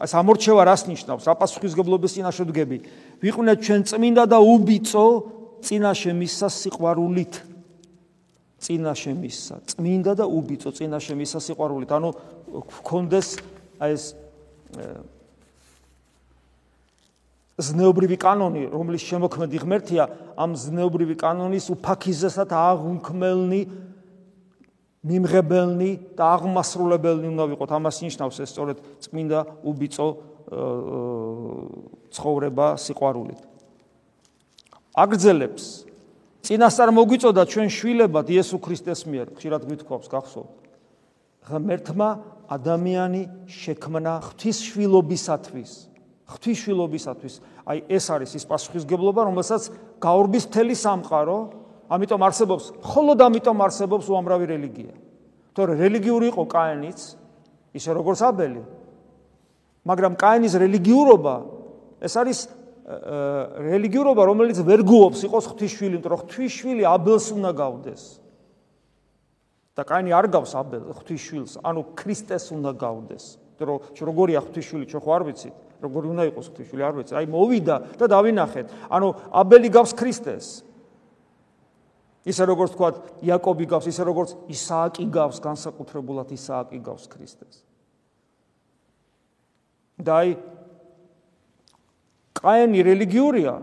ეს 0.01 0.11
ამორჩევა 0.13 0.61
რას 0.65 0.85
ნიშნავს? 0.85 1.25
რა 1.25 1.35
პასუხისგებლობის 1.41 2.11
წინაშე 2.17 2.43
დგები? 2.49 2.77
ვიყვნეთ 3.21 3.57
ჩვენ 3.65 3.81
წმინდა 3.89 4.23
და 4.29 4.37
უბიწო 4.37 5.05
წინაშე 5.65 6.11
მისსა 6.17 6.47
სიყვარულით. 6.49 7.33
წინაშე 8.61 9.11
მისსა, 9.17 9.55
წმინდა 9.73 10.13
და 10.21 10.25
უბიწო 10.29 10.69
წინაშე 10.69 11.13
მისსა 11.17 11.39
სიყვარულით. 11.41 11.89
ანუ 11.89 12.09
გქონდეს 12.85 13.27
აი 13.81 13.91
ეს 13.97 14.03
ზნეობრივი 17.61 18.17
კანონი, 18.17 18.63
რომლის 18.73 19.03
შემოქმედი 19.05 19.57
ღმერთია, 19.61 20.03
ამ 20.37 20.57
ზნეობრივი 20.57 21.15
კანონის 21.21 21.69
უფაქიზესად 21.73 22.49
აღუნქმელნი 22.51 23.61
მიმღებელნი 25.01 25.91
და 26.17 26.23
აღმასრულებელნი 26.37 27.27
უნდა 27.33 27.45
ვიყოთ. 27.53 27.69
ამას 27.73 27.97
ნიშნავს 28.05 28.37
ეს 28.41 28.49
სწორედ 28.53 28.77
წმინდა 29.01 29.39
უბიწო 29.65 30.07
ცხოვრება 32.11 32.67
სიყვარულით. 32.77 33.41
აგრძელებს 34.91 35.65
წინასწარ 36.45 36.89
მოგვიწოდა 36.91 37.43
ჩვენ 37.47 37.69
შვილებად 37.71 38.27
იესო 38.33 38.57
ქრისტეს 38.59 39.05
მიერ, 39.07 39.27
ხშირად 39.37 39.61
გვითხოვს, 39.69 40.07
გახსოვთ. 40.11 40.51
ღმერთმა 41.47 42.09
ადამიანი 42.51 43.23
შექმნა 43.47 44.13
ღვთისშვილობისათვის. 44.27 45.90
ღვთისშვილობისათვის. 46.31 47.33
აი 47.67 47.77
ეს 47.91 48.05
არის 48.11 48.31
ის 48.39 48.45
პასუხისგებლობა, 48.47 49.21
რომელსაც 49.27 49.63
გაურბის 49.99 50.45
მთელი 50.47 50.75
სამყარო, 50.75 51.37
ამიტომ 51.91 52.21
არსებობს, 52.23 52.65
მხოლოდ 52.79 53.17
ამიტომ 53.27 53.57
არსებობს 53.67 54.05
უამრავი 54.07 54.45
რელიგია. 54.47 54.93
თორე 55.51 55.73
რელიგიური 55.75 56.25
იყო 56.31 56.43
კაენიც, 56.47 56.99
ისე 57.75 57.91
როგორც 57.91 58.19
აბელი. 58.23 58.63
მაგრამ 59.83 60.13
კაენის 60.15 60.53
რელიგიურობა 60.55 61.35
ეს 62.01 62.13
არის 62.17 62.39
რელიგიურობა, 63.61 64.21
რომელიც 64.25 64.57
ვერ 64.65 64.81
გუობს 64.83 65.19
იყოს 65.27 65.45
ღვთისშვილი, 65.51 65.93
იმიტომ 65.99 66.11
რომ 66.11 66.21
ღვთისშვილი 66.25 66.83
აბელს 66.87 67.27
უნდა 67.35 67.51
გავდეს. 67.53 68.03
და 69.71 69.85
კაინი 69.87 70.11
არ 70.11 70.27
გავს 70.27 70.51
აბელ 70.59 70.83
ღვთისშვილს, 70.91 71.53
ანუ 71.63 71.81
ქრისტეს 71.95 72.51
უნდა 72.51 72.71
გავდეს. 72.75 73.23
იმიტომ 73.55 73.67
რომ 73.71 73.79
როგორია 74.09 74.39
ღვთისშვილი, 74.43 74.85
ჩვენ 74.91 75.01
ხო 75.01 75.11
არ 75.15 75.23
ვიცით, 75.31 75.55
როგორი 75.81 76.07
უნდა 76.13 76.23
იყოს 76.31 76.45
ღვთისშვილი, 76.51 76.83
არ 76.85 76.93
ვიცით. 76.97 77.15
აი 77.17 77.25
მოვიდა 77.27 77.75
და 77.97 78.05
დავინახეთ. 78.05 78.67
ანუ 78.89 79.07
აბელი 79.33 79.69
გავს 79.73 79.91
ქრისტეს. 79.97 80.47
ისე 82.21 82.43
როგორც 82.45 82.71
თქვა 82.77 82.89
იაკობი 83.25 83.65
გავს, 83.65 83.85
ისე 83.89 84.03
როგორც 84.05 84.29
ისააკი 84.45 85.05
გავს, 85.09 85.37
განსაკუთრებულად 85.41 86.29
ისააკი 86.29 86.77
გავს 86.85 87.09
ქრისტეს. 87.09 87.65
და 90.01 90.13
აი 90.17 90.29
კაენი 92.33 92.79
რელიგიურია, 92.81 93.53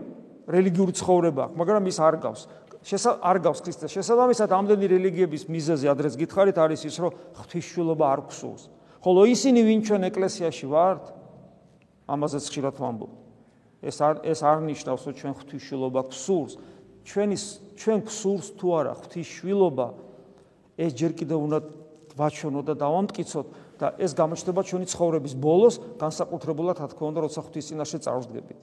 რელიგიური 0.47 0.93
ცხოვრება 0.95 1.51
აქვს, 1.51 1.57
მაგრამ 1.59 1.83
ის 1.91 1.97
არ 1.99 2.15
გავს. 2.23 2.41
შესა 2.79 3.19
არ 3.19 3.37
გავს 3.43 3.59
ქრისტეს. 3.59 3.91
შესაბამისად, 3.91 4.49
ამდენი 4.55 4.85
რელიგიების 4.87 5.43
მიზეზი 5.51 5.85
ადრეს 5.91 6.15
გითხარით 6.15 6.55
არის 6.55 6.87
ის, 6.87 6.95
რომ 6.95 7.11
ღვთისმშობლობა 7.35 8.05
არ 8.07 8.19
გსულს. 8.31 8.63
ხოლო 9.03 9.21
ისინი, 9.27 9.59
ვინ 9.67 9.79
ჩვენ 9.83 10.01
ეკლესიაში 10.07 10.65
ვართ, 10.67 11.03
ამაზეც 12.09 12.45
ხშირად 12.49 12.75
ვამბობ. 12.81 13.11
ეს 13.85 13.97
არ 14.01 14.15
ეს 14.25 14.39
არ 14.43 14.57
ნიშნავს, 14.65 15.01
რომ 15.07 15.13
ჩვენ 15.19 15.33
ღვთისმშობლობა 15.39 16.01
გსულს. 16.09 16.53
ჩვენი 17.05 17.37
ჩვენ 17.79 17.99
გსულს 18.09 18.47
თუ 18.59 18.67
არა 18.75 18.93
ღვთისმშობლობა, 18.99 19.87
ეს 20.79 20.91
ჯერ 20.99 21.11
კიდევ 21.15 21.39
უნდა 21.47 21.59
ვაჩვენოთ 22.19 22.65
და 22.67 22.75
დავამტკიცოთ 22.75 23.47
და 23.79 23.87
ეს 23.95 24.11
გამოჩნდება 24.19 24.61
ჩვენი 24.67 24.85
ცხოვრების 24.91 25.33
ბოლოს, 25.39 25.75
განსაკუთრებულად, 26.03 26.75
რა 26.83 26.87
თქმა 26.91 27.05
უნდა, 27.15 27.19
როცა 27.23 27.39
ღვთის 27.47 27.65
წინაშე 27.71 27.97
წარვდგებით. 28.03 28.59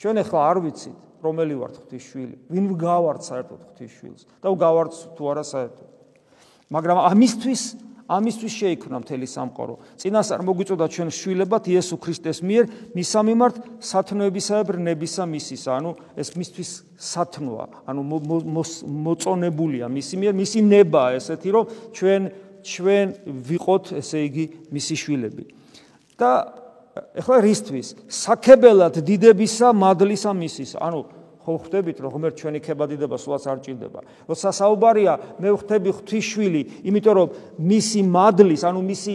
ჩვენ 0.00 0.16
ახლა 0.24 0.40
არ 0.50 0.58
ვიცით, 0.64 0.96
რომელი 1.22 1.54
ვართ 1.60 1.74
ღვთის 1.84 2.02
შვილი, 2.10 2.36
ვინ 2.50 2.64
გავართ 2.74 3.22
საერთოდ 3.30 3.60
ღვთის 3.70 3.90
შვილს 4.00 4.22
და 4.42 4.48
გავართ 4.50 4.92
თუ 5.14 5.22
არა 5.30 5.44
საერთოდ. 5.44 5.88
მაგრამ 6.70 6.98
ამისთვის 7.10 7.62
ამისთვის 8.10 8.52
შეიქმნა 8.58 8.96
მთელი 9.06 9.26
სამყარო. 9.30 9.74
წინასწარ 10.02 10.40
მოგვიწოდა 10.42 10.86
ჩვენ 10.90 11.08
შვილებად 11.14 11.64
იესო 11.70 11.96
ქრისტეს 12.02 12.38
მიერ 12.42 12.64
მისა 12.98 13.20
მიმართ 13.30 13.54
სათნოებისაებრ 13.78 14.76
ნებისა 14.82 15.24
მისისა. 15.30 15.70
ანუ 15.78 15.90
ეს 16.18 16.28
მისთვის 16.34 16.70
სათნოა, 16.98 17.64
ანუ 17.86 18.00
მოწონებულია 19.06 19.86
მისი 19.86 20.14
მიერ, 20.20 20.32
მისი 20.34 20.58
ნება 20.66 21.02
ესეთი 21.14 21.48
რომ 21.54 21.64
ჩვენ 21.94 22.22
ჩვენ 22.60 23.06
ვიყოთ 23.48 23.84
ესე 23.96 24.18
იგი 24.28 24.44
მისი 24.68 24.94
შვილები. 25.00 25.44
და 26.20 26.30
ეხლა 27.16 27.36
რისთვის? 27.40 27.88
საქებელად 28.10 29.00
დიდებისა, 29.00 29.72
მადლისა 29.72 30.32
მისის. 30.36 30.76
ანუ 30.76 31.19
ხო 31.50 31.58
ხვდებით 31.66 31.98
რომ 31.98 32.10
ღმერთ 32.14 32.34
ჩვენი 32.38 32.60
ქებადიდება 32.62 33.16
სულაც 33.18 33.44
არ 33.50 33.58
ჭირდება. 33.66 34.00
როცა 34.30 34.48
საუბარია, 34.54 35.14
მე 35.42 35.48
ხვდები 35.58 35.90
ღვთისშვილი, 35.98 36.62
იმიტომ 36.86 37.14
რომ 37.18 37.28
მისი 37.58 38.00
მადლის, 38.06 38.62
ანუ 38.62 38.80
მისი 38.86 39.14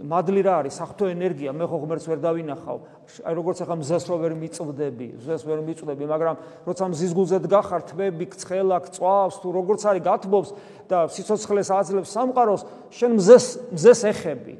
მადლი 0.00 0.40
რა 0.44 0.54
არის? 0.64 0.76
საფრთხო 0.80 1.06
ენერგია, 1.12 1.52
მე 1.52 1.64
ხო 1.68 1.76
ღმერთს 1.84 2.06
ვერ 2.08 2.18
დავინახავ. 2.24 2.78
აი 3.20 3.34
როგორც 3.36 3.58
ახლა 3.64 3.76
მზეს 3.80 4.04
რო 4.08 4.16
ვერ 4.22 4.32
მიწვდები, 4.38 5.08
მზეს 5.20 5.42
ვერ 5.44 5.60
მიწვდები, 5.66 6.04
მაგრამ 6.08 6.36
როცა 6.64 6.84
მზის 6.94 7.12
გულზე 7.16 7.38
დგახარ, 7.44 7.80
თბები, 7.90 8.24
ცხელა, 8.32 8.76
წვავს, 8.96 9.34
თუ 9.42 9.48
როგორც 9.50 9.80
არის 9.90 10.02
გათბობს 10.04 10.50
და 10.88 10.98
სიცოცხლეს 11.10 11.68
აძლევს 11.74 12.10
სამყაროს, 12.16 12.62
შენ 12.96 13.10
მზეს 13.20 13.46
მზეს 13.76 14.00
ეხები. 14.08 14.54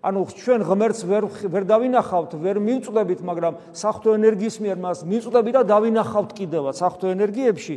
ანუ 0.00 0.20
ჩვენ 0.32 0.60
ღმერთს 0.64 1.00
ვერ 1.04 1.24
ვერ 1.28 1.64
დავინახავთ, 1.68 2.32
ვერ 2.40 2.56
მივწდებით, 2.56 3.20
მაგრამ 3.20 3.54
საფრთხო 3.76 4.16
ენერგიის 4.16 4.56
მიერ 4.64 4.78
მას 4.80 4.98
მივწდები 5.04 5.50
და 5.52 5.62
დავინახავთ 5.68 6.30
კიდევაც 6.40 6.74
საფრთხო 6.80 7.08
ენერგიებში. 7.12 7.76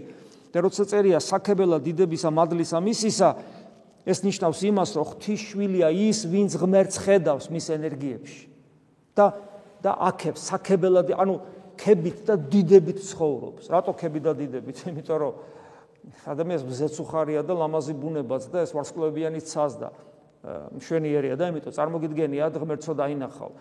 და 0.53 0.61
როცა 0.61 0.83
წერია 0.85 1.17
საქებელა 1.17 1.81
დიდებისა, 1.81 2.29
მადლისა, 2.29 2.77
მისისა, 2.77 3.29
ეს 4.05 4.19
ნიშნავს 4.21 4.59
იმას, 4.69 4.89
რომ 4.93 5.05
ღვთისშვილია 5.09 5.89
ის, 5.89 6.19
ვინც 6.29 6.51
ღმერთს 6.61 6.95
ხედავს 7.01 7.45
მის 7.49 7.65
ენერგიებში. 7.73 8.43
და 9.17 9.25
და 9.83 9.91
აქებს 9.99 10.39
საქებელა, 10.47 11.01
ანუ 11.19 11.35
ქებით 11.75 12.17
და 12.23 12.35
დიდებით 12.39 13.03
ცხოვრობს. 13.03 13.67
რატო 13.67 13.91
ქები 13.97 14.19
და 14.23 14.31
დიდებით? 14.31 14.77
იმიტომ 14.93 15.17
რომ 15.19 15.33
ადამიანს 16.27 16.63
მზეც 16.63 16.95
უხარია 17.03 17.41
და 17.43 17.53
ლამაზი 17.57 17.93
ბუნებაც 17.99 18.47
და 18.47 18.63
ეს 18.63 18.71
ვარსკვლავიანი 18.71 19.41
ცაზდა. 19.43 19.89
მშვენიერია 20.43 21.35
და 21.39 21.47
იმიტომ 21.53 21.75
წარმოგიდგენია 21.77 22.47
ღმერთო 22.51 22.93
დაინახავ. 22.99 23.51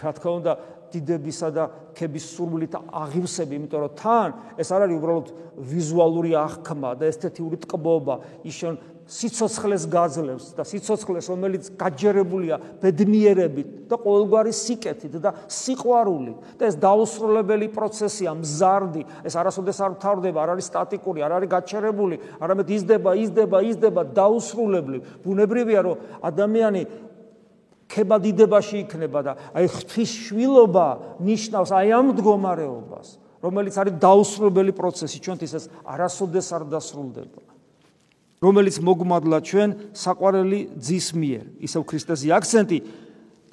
რა 0.00 0.10
თქმა 0.16 0.32
უნდა, 0.40 0.52
დიდებისა 0.88 1.48
და 1.52 1.64
ქების 1.92 2.24
სურვილით 2.32 2.74
აღივსები, 2.80 3.54
იმიტომ 3.60 3.80
რომ 3.84 3.92
თან 4.00 4.28
ეს 4.56 4.68
არ 4.72 4.80
არის 4.88 4.96
უბრალოდ 4.96 5.28
ვიზუალური 5.60 6.32
აღქმა 6.40 6.90
და 6.96 7.04
ესთეთიური 7.12 7.56
ტკბობა, 7.60 8.14
ისონ 8.48 8.74
სიცოცხლეს 9.10 9.84
გაძლევს 9.90 10.44
და 10.54 10.62
სიცოცხლეს 10.62 11.28
რომელიც 11.32 11.70
გაჯერებულია 11.74 12.58
ბედნიერებით 12.78 13.90
და 13.90 13.98
ყოველგვარი 13.98 14.52
სიკეთით 14.54 15.16
და 15.18 15.32
სიყვარულით 15.50 16.54
და 16.60 16.68
ეს 16.70 16.78
დაუსრულებელი 16.78 17.68
პროცესია 17.74 18.36
მზარდი 18.38 19.02
ეს 19.26 19.34
არასოდეს 19.42 19.82
არ 19.82 19.90
მთავრდება 19.98 20.38
არ 20.44 20.54
არის 20.54 20.70
სტატიკური 20.70 21.26
არ 21.26 21.34
არის 21.40 21.50
გაჩერებული 21.56 22.20
არამედ 22.38 22.70
იზრდება 22.78 23.10
იზრდება 23.26 23.58
იზრდება 23.66 24.02
დაუსრულებლი 24.14 24.98
ბუნებრივია 25.26 25.80
რომ 25.90 25.96
ადამიანი 26.30 26.82
ქებადიდებაში 27.90 28.76
იქნება 28.86 29.20
და 29.26 29.32
აი 29.58 29.66
ღვთის 29.74 30.10
შვილობა 30.30 30.86
ნიშნავს 31.18 31.70
აი 31.74 31.88
ამ 31.98 32.14
მდგომარეობას 32.14 33.08
რომელიც 33.42 33.74
არის 33.74 33.98
დაუსრულებელი 33.98 34.72
პროცესი 34.78 35.18
ჩვენთვის 35.18 35.52
ეს 35.58 35.64
არასოდეს 35.82 36.46
არ 36.54 36.70
დასრულდება 36.70 37.49
რომელიც 38.40 38.76
მოგმადლა 38.80 39.38
ჩვენ 39.44 39.70
საყვარელი 39.92 40.60
ძის 40.80 41.12
მიერ, 41.12 41.44
ისევ 41.60 41.82
ქრისტესი 41.84 42.28
აქცენტი 42.32 42.78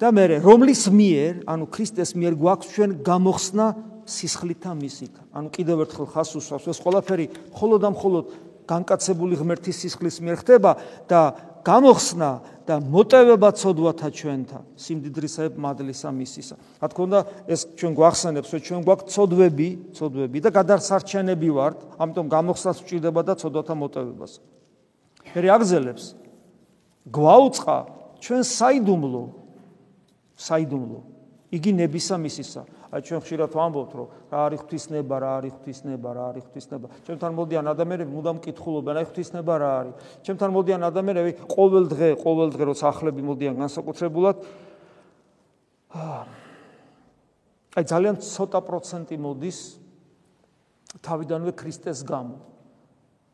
და 0.00 0.08
მე 0.16 0.24
რომლის 0.40 0.82
მიერ, 0.88 1.32
ანუ 1.44 1.64
ქრისტეს 1.68 2.16
მიერ 2.16 2.34
გვაქვს 2.40 2.68
ჩვენ 2.72 2.90
გამოხსნა 3.04 3.66
სისხლითა 4.08 4.72
მისით. 4.72 5.14
ანუ 5.36 5.48
კიდევ 5.52 5.76
ერთხელ 5.84 6.06
ხას 6.08 6.30
უსვავს 6.40 6.66
ეს 6.72 6.78
ყველაფერი 6.80 7.26
მხოლოდ 7.52 7.80
და 7.84 7.88
მხოლოდ 7.92 8.24
განკაცებული 8.64 9.34
ღმერთის 9.36 9.76
სისხლის 9.84 10.16
მიერ 10.24 10.36
ხდება 10.40 10.70
და 11.04 11.20
გამოხსნა 11.68 12.30
და 12.64 12.74
მოტევება 12.80 13.48
ცოდვათა 13.60 14.08
ჩვენთან 14.08 14.62
სიმდიდრისა 14.76 15.42
მადლისა 15.56 16.08
მისისა. 16.16 16.56
რა 16.80 16.86
თქმა 16.88 17.04
უნდა 17.08 17.20
ეს 17.48 17.60
ჩვენ 17.76 17.92
გვახსენებს 17.92 18.48
რომ 18.52 18.60
ჩვენ 18.64 18.80
გვაქვს 18.88 19.12
ცოდვები, 19.12 19.68
ცოდვები 19.96 20.38
და 20.44 20.50
გადარსარჩენები 20.52 21.48
ვართ, 21.52 21.76
ამიტომ 22.00 22.26
გამოხსნას 22.28 22.78
ვჭირდება 22.84 23.20
და 23.24 23.32
ცოდვათა 23.36 23.74
მოტევებას. 23.76 24.32
მე 25.34 25.48
აგზელებს. 25.52 26.04
გვაუწყა 27.08 27.76
ჩვენ 28.20 28.42
საიდუმლო 28.44 29.24
საიდუმლო. 30.38 31.00
იგი 31.48 31.72
ნებისა 31.72 32.16
მისისა. 32.20 32.62
აი 32.88 33.00
ჩვენ 33.04 33.20
ხშირად 33.20 33.52
ვამბობთ 33.52 33.92
რომ 34.00 34.08
რა 34.32 34.38
არის 34.48 34.60
ღვთისნება 34.64 35.16
რა 35.20 35.30
არის 35.38 35.52
ღვთისნება 35.60 36.08
რა 36.16 36.22
არის 36.32 36.44
ღვთისნება. 36.48 36.86
ჩვენთან 37.04 37.32
მოდიან 37.36 37.64
ადამიანები 37.68 38.10
მუდამ 38.16 38.38
კითხულობენ 38.44 38.94
აი 38.96 39.06
ღვთისნება 39.08 39.54
რა 39.60 39.70
არის. 39.80 39.94
ჩვენთან 40.24 40.50
მოდიან 40.56 40.80
ადამიანები 40.88 41.32
ყოველ 41.52 41.84
დღე 41.92 42.08
ყოველ 42.16 42.48
დღე 42.56 42.64
როცა 42.68 42.84
ახლები 42.88 43.22
მოდიან 43.28 43.54
განსაკუთრებულად 43.60 44.36
აი 47.76 47.84
ძალიან 47.84 48.16
ცოტა 48.24 48.60
პროცენტი 48.64 49.16
მოდის 49.20 49.58
თავიდანვე 51.04 51.52
ქრისტეს 51.60 52.00
გამო 52.08 52.36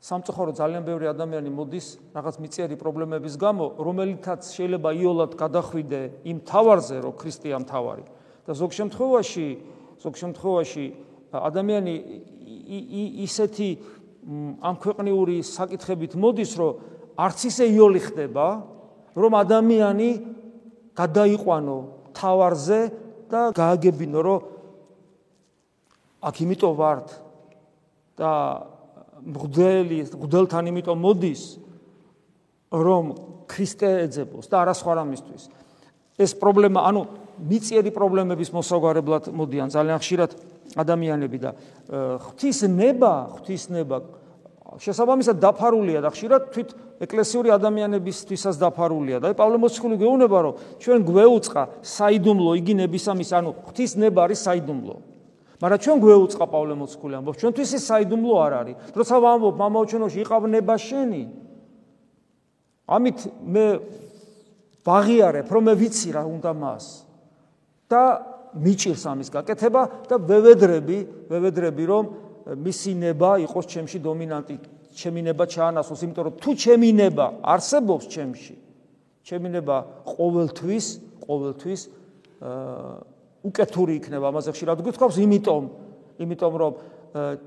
სამწუხარო 0.04 0.52
ძალიან 0.52 0.84
ბევრი 0.84 1.08
ადამიანი 1.08 1.48
მოდის 1.48 1.86
რაღაც 2.12 2.36
მიწიერი 2.44 2.76
პრობლემების 2.76 3.34
გამო, 3.40 3.66
რომელითაც 3.80 4.44
შეიძლება 4.52 4.90
იოლად 5.00 5.32
გადახვიდე 5.32 6.00
იმ 6.28 6.38
თავარზე, 6.44 6.96
რომ 7.00 7.12
ქრისტიან 7.16 7.64
თავარი. 7.64 8.04
და 8.44 8.52
ზოგ 8.52 8.70
შემთხვევაში, 8.76 9.48
ზოგ 10.04 10.14
შემთხვევაში 10.20 10.86
ადამიანი 11.32 11.94
ისეთი 13.24 13.68
ამ 14.60 14.76
ქვეყნიური 14.76 15.40
საკითხებით 15.40 16.12
მოდის, 16.20 16.52
რომ 16.60 16.72
არც 17.16 17.38
ისე 17.48 17.64
იოლი 17.72 18.00
ხდება, 18.04 18.46
რომ 19.16 19.32
ადამიანი 19.40 20.10
გადაიყვანო 20.92 21.76
თავარზე 22.12 22.80
და 23.32 23.40
გააგებინო, 23.56 24.20
რომ 24.20 24.40
აქ 26.20 26.34
იმიტომ 26.44 26.74
ვართ 26.76 27.08
და 28.20 28.30
მღვდელი 29.24 29.98
მღვდელთან 30.12 30.70
იმიტომ 30.70 30.98
მოდის 31.00 31.42
რომ 32.74 33.12
ქრისტე 33.48 33.90
ეძებოს 34.04 34.50
და 34.50 34.64
არა 34.64 34.74
სხვა 34.76 34.92
რამისთვის 35.00 35.44
ეს 36.20 36.32
პრობლემა 36.38 36.84
ანუ 36.90 37.02
მიწიერი 37.50 37.90
პრობლემების 37.94 38.50
მოსაგვარებლად 38.54 39.30
მოდიან 39.34 39.72
ძალიან 39.74 39.98
ხშირად 40.02 40.30
ადამიანები 40.78 41.38
და 41.42 41.50
ღვთის 42.24 42.66
ნება 42.70 43.12
ღვთის 43.38 43.64
ნება 43.74 44.02
შესაბამისად 44.82 45.38
დაფარულია 45.42 46.02
და 46.02 46.10
ხშირად 46.14 46.50
თვით 46.54 46.70
ეკლესიური 47.04 47.50
ადამიანებისთვისაც 47.54 48.58
დაფარულია 48.58 49.18
და 49.22 49.34
პავლე 49.38 49.58
მოციქული 49.62 49.98
გეუბნება 50.02 50.38
რომ 50.46 50.54
ჩვენ 50.82 51.00
გვეუწყა 51.10 51.62
საიდუმლო 51.82 52.54
იგი 52.58 52.74
ნებისამის 52.82 53.30
ანუ 53.38 53.50
ღვთის 53.66 53.92
ნება 54.02 54.26
არის 54.26 54.46
საიდუმლო 54.46 54.96
მაგრამ 55.62 55.80
ჩვენ 55.84 55.98
გვეუწყა 56.02 56.46
პავლე 56.50 56.74
მოციქული 56.74 57.14
ამბობს 57.14 57.38
ჩვენთვის 57.40 57.70
ის 57.78 57.84
საიდუმლო 57.86 58.34
არ 58.42 58.52
არის. 58.60 58.76
როცა 58.98 59.14
ვამბობ 59.22 59.54
მამაო 59.54 59.84
ჩვენოში 59.90 60.18
იყავ 60.24 60.42
ნება 60.50 60.74
შენი? 60.74 61.22
ამით 62.90 63.18
მე 63.54 63.66
ვაღიარებ 64.84 65.46
რომ 65.48 65.62
მე 65.70 65.74
ვიცი 65.78 66.08
რა 66.14 66.22
უნდა 66.26 66.52
მას. 66.58 66.84
და 67.88 68.02
მიჭირს 68.54 69.04
ამის 69.06 69.28
გაკეთება 69.30 69.82
და 70.10 70.16
ვევედრები 70.18 70.98
ვევედრები 71.30 71.84
რომ 71.86 72.04
მისი 72.44 72.92
ნება 73.00 73.40
იყოს 73.40 73.66
ჩემში 73.72 73.98
დომინანტი, 74.04 74.54
ჩემი 74.94 75.20
ნება 75.24 75.44
ჩაანაცვლოს, 75.48 76.00
იმიტომ 76.04 76.24
რომ 76.28 76.34
თუ 76.44 76.50
ჩემი 76.60 76.90
ნება 76.92 77.26
არსებობს 77.40 78.04
ჩემში, 78.04 78.54
ჩემი 79.24 79.48
ნება 79.48 79.76
ყოველთვის, 80.04 80.86
ყოველთვის 81.24 81.80
აა 82.44 83.13
უკეთური 83.44 84.00
იქნება, 84.00 84.32
ამაზე 84.32 84.50
ხშირად 84.56 84.82
გითხოვს, 84.84 85.16
იმიტომ, 85.20 85.64
იმიტომ 86.24 86.54
რომ 86.62 86.72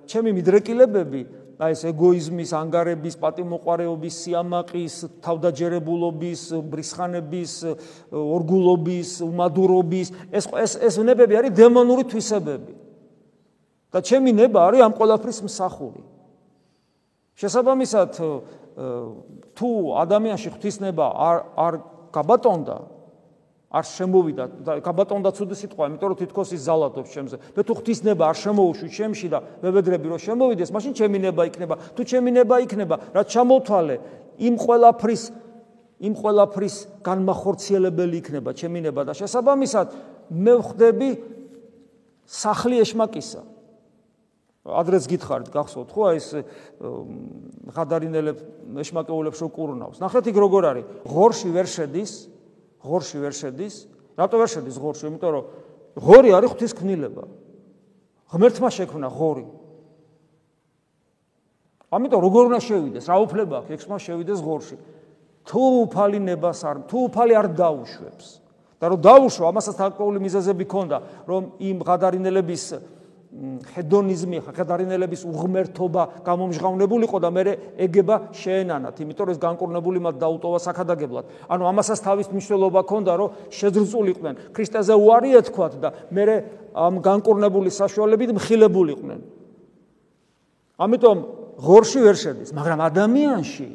ჩემი 0.07 0.31
მიდრეკილებები 0.37 1.21
აი 1.57 1.73
ეს 1.73 1.81
ეგოიზმის, 1.89 2.51
ანგარების, 2.53 3.15
პატიმოყარეობის, 3.17 4.17
სიამაყის, 4.23 4.95
თავდაჯერებულობის, 5.25 6.41
ბრისხანების, 6.69 7.53
ორგულობის, 8.13 9.09
უმადურობის, 9.25 10.11
ეს 10.29 10.45
ეს 10.53 10.77
ეს 10.77 10.95
ნებები 11.01 11.33
არის 11.41 11.57
დემონური 11.57 12.05
თვისებები. 12.13 12.73
და 13.87 14.03
ჩემი 14.03 14.31
ნება 14.35 14.67
არის 14.67 14.81
ამ 14.85 14.93
ყოლაფრის 14.93 15.39
მსახური. 15.47 16.01
შესაბამისად 17.39 18.09
თუ 19.57 19.69
ადამიანში 20.03 20.49
ღვთისნება 20.53 21.05
არ 21.17 21.37
არ 21.57 21.73
გაბატონდა, 22.13 22.77
არ 23.67 23.83
შემოვიდა 23.83 24.43
და 24.63 24.71
გაბატონდა 24.79 25.29
ცუდი 25.35 25.55
სიტყვა, 25.59 25.83
იმიტომ 25.91 26.07
რომ 26.07 26.17
თითქოს 26.23 26.49
ის 26.55 26.61
ზალადობს 26.63 27.09
ჩემზე. 27.11 27.35
მე 27.51 27.61
თუ 27.67 27.73
ღვთისნება 27.75 28.23
არ 28.31 28.37
შემოუშვი 28.39 28.87
ჩემში 28.95 29.27
და 29.27 29.39
მევედრები 29.59 30.07
რომ 30.07 30.19
შემოვიდეს, 30.23 30.69
მაშინ 30.71 30.91
ჩემი 30.95 31.17
ნება 31.19 31.41
იქნება. 31.51 31.75
თუ 31.91 32.01
ჩემი 32.07 32.29
ნება 32.31 32.55
იქნება, 32.63 32.95
რაც 33.11 33.27
ჩამოთვალე 33.27 33.95
იმ 34.39 34.55
ყოლაფრის 34.55 35.23
იმ 35.97 36.13
ყოლაფრის 36.13 36.75
განმახორციელებელი 37.03 38.15
იქნება 38.21 38.49
ჩემი 38.53 38.79
ნება 38.85 39.01
და 39.03 39.13
შესაბამისად 39.17 39.87
მე 40.29 40.53
ვხდები 40.61 41.09
სახლი 42.23 42.85
ეშმაკისა. 42.85 43.41
ადრეს 44.67 45.07
გითხარით 45.07 45.49
გახსოვთ 45.51 45.89
ხო 45.95 46.01
აი 46.11 46.17
ეს 46.19 46.27
ღადარინელებს 47.71 48.41
მეშმაკეულებს 48.75 49.39
რო 49.43 49.49
კურნავს 49.55 50.01
ნახეთ 50.03 50.27
იქ 50.27 50.37
როგორ 50.43 50.63
არის 50.71 50.85
ღორში 51.07 51.49
ვერ 51.55 51.67
შედის 51.71 52.11
ღორში 52.81 53.17
ვერ 53.21 53.33
შედის? 53.33 53.75
რატო 54.17 54.35
ვერ 54.41 54.49
შედის 54.49 54.77
ღორში? 54.77 55.03
იმიტომ 55.07 55.31
რომ 55.33 55.45
ღორი 55.97 56.29
არის 56.37 56.49
ღვთის 56.53 56.73
ქმნილება. 56.77 57.23
ღმერთმა 58.31 58.69
შექმნა 58.69 59.07
ღორი. 59.09 59.45
ამიტომ 61.91 62.19
როგორ 62.21 62.43
უნდა 62.51 62.59
შევიდეს? 62.61 63.05
რა 63.07 63.17
უფლება 63.23 63.53
აქვს? 63.63 63.71
ექსმა 63.77 63.97
შევიდეს 63.97 64.39
ღორში. 64.43 64.75
თუ 65.47 65.61
უფალი 65.87 66.19
ნებას 66.19 66.59
არ 66.67 66.75
თუ 66.91 66.97
უფალი 67.07 67.33
არ 67.39 67.47
დაუშვებს. 67.55 68.27
და 68.77 68.93
რომ 68.93 68.99
დაუშვა 69.01 69.45
ამასაც 69.49 69.75
თაკაული 69.77 70.21
მიზეზები 70.21 70.65
ქონდა 70.69 70.97
რომ 71.25 71.57
იმ 71.57 71.77
ღადარინელების 71.81 72.63
ჰედონიზმი, 73.37 74.41
ხედარინელების 74.49 75.21
უღმერთობა 75.29 76.03
გამომჟღავნებულიყო 76.25 77.17
და 77.21 77.29
მე 77.29 77.43
ეგება 77.85 78.15
შეენანათ, 78.33 78.95
იმიტომ 79.05 79.25
რომ 79.29 79.33
ეს 79.37 79.39
განკურნებული 79.41 79.99
მათ 80.01 80.15
დაუტოვა 80.17 80.59
საქადაგებლად. 80.65 81.25
ანუ 81.45 81.63
ამასაც 81.69 81.99
თავის 82.01 82.27
მნიშვნელობა 82.33 82.79
ჰქონდა, 82.81 83.11
რომ 83.13 83.29
შეძრწულიყვნენ, 83.53 84.35
ქრისტეზე 84.57 84.93
უარი 84.97 85.29
ეთქვათ 85.37 85.73
და 85.77 85.89
მე 86.09 86.23
ამ 86.73 86.95
განკურნებული 87.01 87.69
საშუალებით 87.69 88.33
მხილებულიყვნენ. 88.37 89.19
ამიტომ 90.77 91.17
ღორში 91.57 91.99
ვერ 92.05 92.17
შედის, 92.17 92.49
მაგრამ 92.53 92.79
ადამიანში 92.85 93.69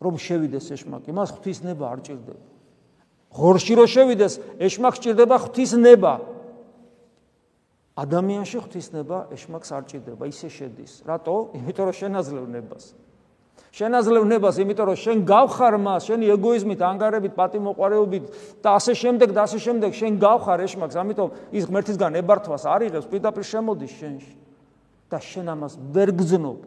რომ 0.00 0.14
შევიდეს 0.20 0.66
ეშმაკი, 0.76 1.10
მას 1.16 1.32
ღვთისნება 1.32 1.84
არ 1.88 2.00
ჭირდება. 2.04 2.44
ღორში 3.32 3.72
რომ 3.74 3.88
შევიდეს, 3.88 4.34
ეშმაკს 4.60 4.98
ჭირდება 5.00 5.36
ღვთისნება. 5.40 6.33
ადამიანში 7.94 8.58
ღვთისნება 8.58 9.18
ეშმაკს 9.34 9.70
არ 9.70 9.82
ჭირდება, 9.86 10.24
ისე 10.26 10.48
შედის. 10.50 10.92
რატო? 11.06 11.54
იმიტომ 11.54 11.84
რომ 11.86 11.94
შენაძლევ 11.94 12.44
ნებას. 12.50 12.84
შენაძლევ 13.74 14.22
ნებას, 14.30 14.56
იმიტომ 14.58 14.86
რომ 14.90 14.98
შენ 14.98 15.18
გავხარ 15.26 15.74
მას, 15.78 16.02
შენი 16.10 16.26
ეგოიზმით, 16.34 16.80
ანგარებით, 16.82 17.32
პატიმოყარეობით 17.38 18.24
და 18.62 18.68
ასე 18.78 18.92
შემდეგ 18.98 19.28
და 19.30 19.40
ასე 19.46 19.58
შემდეგ 19.62 19.90
შენ 19.94 20.12
გავხარ 20.18 20.58
ეშმაკს, 20.66 20.96
ამიტომ 20.98 21.28
ის 21.54 21.62
ღმერთისგან 21.70 22.12
ებართვას 22.18 22.64
არ 22.66 22.80
იღებს, 22.90 23.06
პირდაპირ 23.10 23.44
შემოდის 23.46 23.92
შენში. 23.94 24.34
და 25.14 25.20
შენ 25.22 25.46
ამას 25.54 25.74
ვერ 25.94 26.10
გძნობ. 26.10 26.58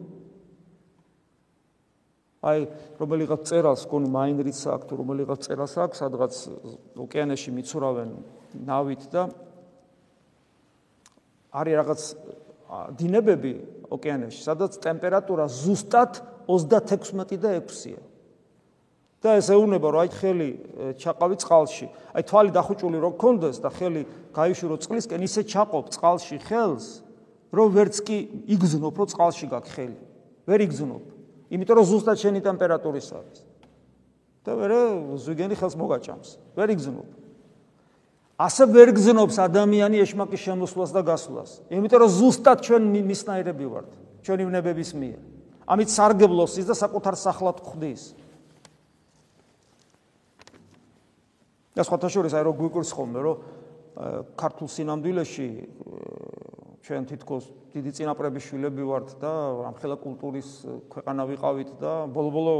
აი, 2.38 2.60
რომელიღაც 2.96 3.40
წერალს 3.50 3.82
კონი 3.90 4.08
მაინრიც 4.14 4.60
აქვს, 4.72 4.94
რომელიღაც 4.94 5.40
წერალს 5.44 5.74
აქვს, 5.74 5.96
სადღაც 6.00 6.34
ოკეანეში 6.96 7.50
მიცურავენ 7.50 8.10
ნავით 8.62 9.02
და 9.10 9.22
არის 11.58 11.74
რაღაც 11.80 12.02
დინებები 12.98 13.52
ოკეანეში, 13.88 14.40
სადაც 14.44 14.76
ტემპერატურა 14.84 15.48
ზუსტად 15.48 16.20
36 16.46 17.40
და 17.40 17.58
6-ია. 17.60 18.00
და 19.18 19.34
ეს 19.34 19.50
ეუბნება, 19.50 19.90
რომ 19.90 20.00
აი 20.06 20.10
ხელი 20.14 20.50
ჩაყავი 20.94 21.36
წყალში, 21.42 21.86
აი 22.14 22.22
თვალი 22.22 22.50
დახუჭული 22.54 22.98
რო 23.02 23.10
გქონდეს 23.18 23.58
და 23.58 23.70
ხელი 23.74 24.02
გაიშვირო 24.30 24.76
წყლისკენ, 24.78 25.20
ისე 25.26 25.42
ჩაყობ 25.42 25.90
წყალში 25.90 26.38
ხელს, 26.46 27.02
რომ 27.50 27.66
ვერც 27.74 27.98
კი 28.06 28.18
იგზნობ, 28.46 28.94
რომ 28.94 29.08
წყალში 29.10 29.46
გაქვს 29.50 29.74
ხელი. 29.74 29.98
ვერ 30.46 30.60
იგზნობ. 30.70 31.02
იმიტომ 31.50 31.74
რომ 31.82 31.86
ზუსტად 31.90 32.16
შენი 32.22 32.40
ტემპერატურის 32.46 33.08
არის. 33.10 33.38
და 34.46 34.54
ვერ 34.54 34.72
ზვიგენი 35.18 35.54
ხელს 35.58 35.74
მოგაჭამს. 35.74 36.28
ვერ 36.54 36.68
იგზნობ. 36.78 37.08
ასე 38.38 38.64
ვერ 38.70 38.94
გზნობს 38.94 39.36
ადამიანი 39.42 39.98
ეშმაკის 39.98 40.40
შემოსვლას 40.46 40.94
და 40.94 41.02
გასვლას. 41.02 41.50
იმიტომ 41.74 41.98
რომ 42.06 42.10
ზუსტად 42.14 42.58
ჩვენ 42.62 42.82
მისნაირები 43.02 43.66
ვართ, 43.66 43.90
ჩვენი 44.22 44.42
ვნებების 44.46 44.90
მიერ. 44.94 45.18
ამით 45.66 45.88
სარგებლობს 45.90 46.54
ის 46.62 46.66
და 46.70 46.74
საკუთარ 46.78 47.14
სახლად 47.18 47.58
ხვდის. 47.60 48.02
და 51.78 51.86
სხვათა 51.86 52.08
შორის 52.10 52.34
აი 52.34 52.42
რო 52.42 52.52
გვიკვირს 52.58 52.90
ხოლმე 52.90 53.20
რომ 53.22 53.36
ქართულ 54.34 54.68
სინამდვილეში 54.70 55.48
ჩვენ 56.88 57.04
თითქოს 57.04 57.44
დიდი 57.76 57.90
წინაპრების 57.92 58.44
შვილები 58.48 58.84
ვართ 58.88 59.08
და 59.20 59.30
ამხელა 59.68 59.96
კულტურის 60.00 60.48
ქვეყანა 60.88 61.22
ვიყავით 61.28 61.70
და 61.76 61.92
ბოლო-ბოლო 62.08 62.54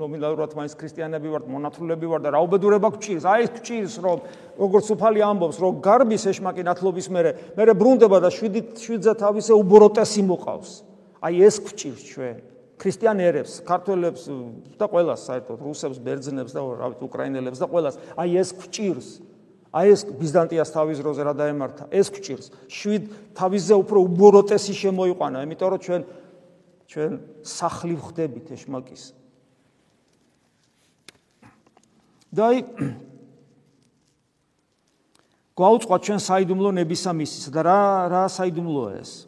ნომინალურად 0.00 0.56
მაინც 0.56 0.72
ქრისტიანები 0.80 1.28
ვართ, 1.28 1.44
მონათლულები 1.52 2.08
ვართ 2.08 2.24
და 2.24 2.32
რა 2.32 2.40
უბედურება 2.48 2.88
გჭირს? 2.96 3.28
აი 3.28 3.44
ეს 3.44 3.50
გჭირს, 3.60 3.94
რომ 4.00 4.24
როგორც 4.56 4.86
უფალი 4.96 5.20
ამბობს, 5.20 5.60
რომ 5.60 5.84
გარბის 5.84 6.24
ეშმაკი 6.32 6.64
ნათლობის 6.64 7.06
მერე, 7.12 7.30
მერე 7.60 7.72
ბრუნდება 7.76 8.24
და 8.24 8.32
7 8.32 8.72
7-ზე 8.72 9.12
თავისე 9.20 9.52
უბოროტესი 9.52 10.24
მოყავს. 10.24 10.70
აი 11.20 11.34
ეს 11.44 11.56
გჭირს 11.60 12.02
ჩვენ 12.08 12.36
ქრისტიანერებს, 12.80 13.52
ქართველებს 13.68 14.22
და 14.80 14.86
ყველას 14.88 15.20
საერთოდ 15.28 15.60
რუსებს, 15.60 16.00
ბერძნებს 16.00 16.56
და 16.56 16.60
რა 16.64 16.88
ვიცი 16.96 17.04
უკრაინელებს 17.04 17.60
და 17.60 17.66
ყველას. 17.68 18.00
აი 18.16 18.30
ეს 18.40 18.50
გჭირს. 18.64 19.08
აი 19.74 19.90
ეს 19.90 20.04
ბიზანტიას 20.06 20.70
თავის 20.70 21.00
ძროზე 21.02 21.22
რა 21.26 21.34
დაემართა? 21.34 21.90
ეს 21.90 22.06
გჭირს. 22.14 22.46
შვიდ 22.70 23.34
თავისზე 23.34 23.74
უფრო 23.82 23.98
უბოროტესი 24.06 24.70
შემოიყვანა 24.70 25.42
იმიტომ 25.42 25.68
რომ 25.74 25.80
ჩვენ 25.82 26.02
ჩვენ 26.86 27.12
სახლი 27.42 27.94
ვხდებით 27.98 28.46
ეშმაკის. 28.54 29.02
დაი 32.30 32.62
გვაუწყვა 35.58 35.96
ჩვენ 36.06 36.20
საიდუმლო 36.22 36.70
ნებისამისის 36.78 37.50
და 37.50 37.60
რა 37.66 37.80
რა 38.14 38.22
საიდუმლოა 38.30 38.90
ეს? 39.02 39.26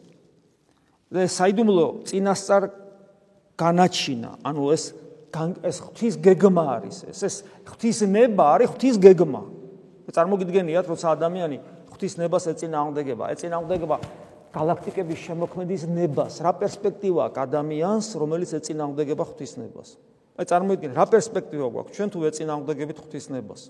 და 1.11 1.27
საიდუმლო 1.27 2.07
წინასწარ 2.07 2.63
განაჩინა. 3.59 4.31
ანუ 4.47 4.63
ეს 4.71 4.95
ეს 5.67 5.77
ღვთის 5.83 6.15
გეგმა 6.23 6.63
არის 6.79 7.03
ეს. 7.11 7.19
ეს 7.19 7.35
ღვთის 7.67 8.07
ნება 8.07 8.55
არის 8.55 8.71
ღვთის 8.71 8.95
გეგმა 8.95 9.57
წარმოგიდგენიათ, 10.15 10.85
როცა 10.87 11.07
ადამიანი 11.17 11.57
ღვთის 11.91 12.13
ნებას 12.21 12.45
ეწინააღმდეგება, 12.53 13.31
ეწინააღმდეგება 13.35 13.97
galaktikების 14.55 15.19
შემოქმედის 15.27 15.83
ნებას, 15.91 16.39
რა 16.45 16.51
პერსპექტივა 16.61 17.27
აქვს 17.27 17.41
ადამიანს, 17.43 18.07
რომელიც 18.15 18.49
ეწინააღმდეგება 18.55 19.23
ღვთის 19.27 19.53
ნებას? 19.59 19.89
აი 20.37 20.45
წარმოგიდგენთ, 20.47 20.93
რა 20.95 21.05
პერსპექტივა 21.11 21.67
გვაქვს? 21.75 21.93
ჩვენ 21.97 22.09
თუ 22.13 22.19
ეწინააღმდეგებით 22.31 22.97
ღვთის 23.03 23.25
ნებას? 23.35 23.61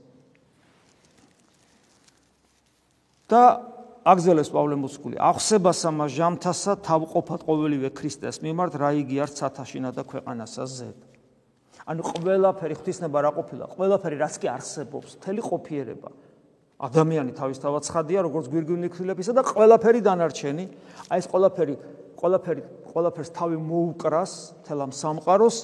და 3.28 3.42
აგზელეს 4.08 4.50
პავლე 4.56 4.78
მოციქული 4.80 5.20
აღსებასა 5.20 5.90
მა 5.92 6.06
ჟამთასა 6.08 6.74
თავყოფად 6.80 7.44
ყოველივე 7.44 7.90
ქრისტეს 7.92 8.40
მიმართ 8.40 8.78
რა 8.80 8.92
იგი 9.04 9.20
არ 9.20 9.32
ცათაშინა 9.36 9.92
და 9.92 10.04
ქვეყანასა 10.08 10.64
ზედ. 10.64 11.00
ანუ 11.88 12.02
ყველაფერი 12.08 12.76
ღვთისნება 12.80 13.20
რა 13.28 13.32
ყოფილა? 13.36 13.66
ყველაფერი 13.76 14.16
რაც 14.24 14.36
კი 14.40 14.48
არსებობს? 14.48 15.20
თელი 15.20 15.44
ყოფიერება 15.44 16.10
ადამიანი 16.78 17.34
თავისთავად 17.34 17.86
ცხადია 17.90 18.22
როგორც 18.28 18.50
გვირგვინი 18.54 18.90
ქრილებისა 18.94 19.34
და 19.34 19.44
ყველაფერი 19.50 20.02
დანარჩენი. 20.06 20.66
აი 21.10 21.18
ეს 21.18 21.28
ყველაფერი 21.32 21.76
ყველაფერი 22.18 22.62
ყველაფერს 22.94 23.32
თავი 23.34 23.58
მოუკრას 23.62 24.32
თელამ 24.66 24.92
სამყაროს 24.94 25.58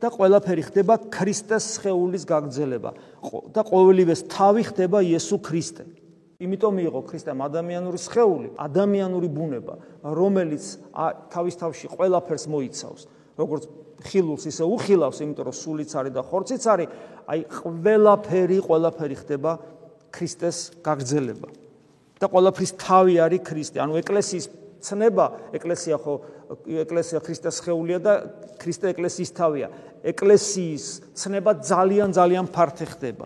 და 0.00 0.08
ყველაფერი 0.12 0.62
ხდება 0.68 0.94
ქრისტეს 1.08 1.80
შეეულის 1.80 2.24
გაგრძელება. 2.28 2.90
და 3.56 3.60
ყოველივეს 3.64 4.20
თავი 4.28 4.62
ხდება 4.68 4.98
იესო 5.00 5.36
ქრისტე. 5.40 5.84
იმიტომ 6.40 6.72
მიიღო 6.76 7.00
ქრისტემ 7.04 7.40
ადამიანური 7.44 7.98
შეეული, 8.00 8.48
ადამიანური 8.56 9.28
ბუნება, 9.28 9.74
რომელიც 10.00 10.64
თავის 11.28 11.54
თავში 11.60 11.86
ყველაფერს 11.92 12.44
მოიცავს, 12.48 13.02
როგორც 13.36 13.62
ხილულს 14.00 14.44
ისე 14.48 14.64
უხილავს, 14.64 15.20
იმიტომ 15.20 15.44
რომ 15.44 15.56
სულიც 15.60 15.90
არის 16.00 16.12
და 16.16 16.22
ხორციც 16.24 16.62
არის, 16.64 16.88
აი 17.28 17.40
ყველაფერი, 17.60 18.58
ყველაფერი 18.64 19.16
ხდება 19.20 19.52
ქრისტეს 20.10 20.82
გაგრძელება. 20.82 21.48
და 22.20 22.28
ყველაფრის 22.28 22.72
თავი 22.76 23.14
არის 23.24 23.40
ქრისტე. 23.48 23.76
ანუ 23.80 23.94
ეკლესიის 24.04 24.46
ცნება, 24.84 25.26
ეკლესია 25.56 25.96
ხო 25.96 26.14
ეკლესია 26.84 27.18
ქრისტეს 27.24 27.56
შეეულია 27.64 27.98
და 28.04 28.12
ქრისტე 28.60 28.92
ეკლესიის 28.92 29.30
თავია. 29.32 29.68
ეკლესიის 30.04 30.84
ცნება 31.16 31.50
ძალიან 31.64 32.12
ძალიან 32.12 32.46
ფართე 32.52 32.86
ხდება. 32.92 33.24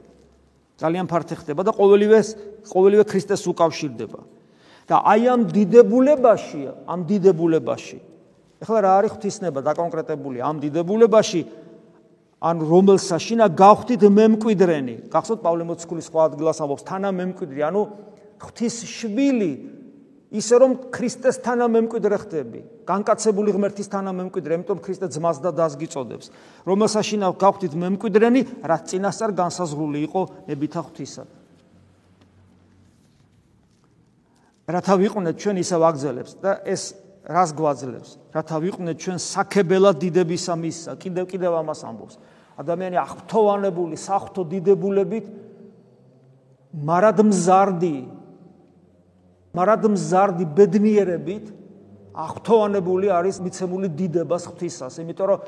ძალიან 0.78 1.06
ფართე 1.10 1.34
ხდება 1.42 1.60
და 1.66 1.72
ყოველივე 1.74 2.18
ყოველივე 2.70 3.04
ქრისტეს 3.10 3.42
უკავშირდება. 3.50 4.20
და 4.84 5.00
აი 5.00 5.22
ამ 5.32 5.40
დიდებულებაში, 5.48 6.62
ამ 6.84 7.00
დიდებულებაში. 7.08 7.98
ეხლა 8.60 8.78
რა 8.84 8.90
არის 9.00 9.10
ღვთისნება 9.16 9.60
დაკონკრეტებული 9.64 10.38
ამ 10.44 10.60
დიდებულებაში? 10.60 11.40
ან 12.44 12.60
რომელსა 12.60 13.16
შინა 13.16 13.48
გავხდით 13.56 14.04
მემკვიდრენი. 14.04 14.94
გახსოვთ 15.08 15.40
პავლე 15.40 15.64
მოციქულის 15.64 16.08
სხვა 16.12 16.20
ადგილას 16.28 16.60
ამბობს 16.60 16.84
თანა 16.84 17.10
მემკვიდრი, 17.16 17.60
ანუ 17.64 17.82
ღვთის 18.36 18.76
შვილი 18.84 19.52
ისე 20.34 20.54
რომ 20.58 20.72
ქრისტეს 20.90 21.38
თანამემკვიდრე 21.46 22.16
ხდები, 22.26 22.60
განკაცებული 22.84 23.54
ღმერთის 23.54 23.88
თანამემკვიდრე, 23.88 24.52
იმიტომ 24.58 24.78
ქრისტე 24.82 25.06
ძმას 25.14 25.38
და 25.38 25.54
დას 25.54 25.78
გიწოდებს. 25.78 26.26
რომელსაშინა 26.66 27.26
გავხდით 27.38 27.72
მემკვიდრენი, 27.78 28.40
რაც 28.66 28.82
წინასწარ 28.90 29.30
განსაზღვრული 29.30 29.98
იყო 30.10 30.20
ნებითა 30.50 30.80
ღვთისა. 30.84 31.24
რათა 34.64 34.94
ვიყვნენ 34.96 35.34
ჩვენ 35.38 35.56
ისევ 35.60 35.80
აგზელებს 35.92 36.32
და 36.40 36.50
ეს 36.66 36.82
რას 37.24 37.50
გვაძლევს? 37.52 38.10
რათა 38.34 38.56
ვიყვნენ 38.64 38.94
ჩვენ 38.96 39.18
საქებელად 39.20 39.96
დიდებისა 40.02 40.54
მისსა, 40.56 40.92
კიდევ 40.98 41.24
კიდევ 41.30 41.52
ამას 41.62 41.80
ამბობს. 41.84 42.16
ადამიანი 42.60 42.96
აღფრთოვანებული 43.02 43.96
სახთო 43.98 44.44
დიდებულებით 44.52 45.26
მარადმზარდი 46.74 47.96
მარადმზარდი 49.54 50.44
ბედნიერებით 50.58 51.52
აღთოვანებული 52.14 53.10
არის 53.10 53.40
მიცემული 53.42 53.90
დიდებას 53.98 54.46
ღვთისას, 54.50 54.98
იმიტომ 55.02 55.28
რომ 55.30 55.40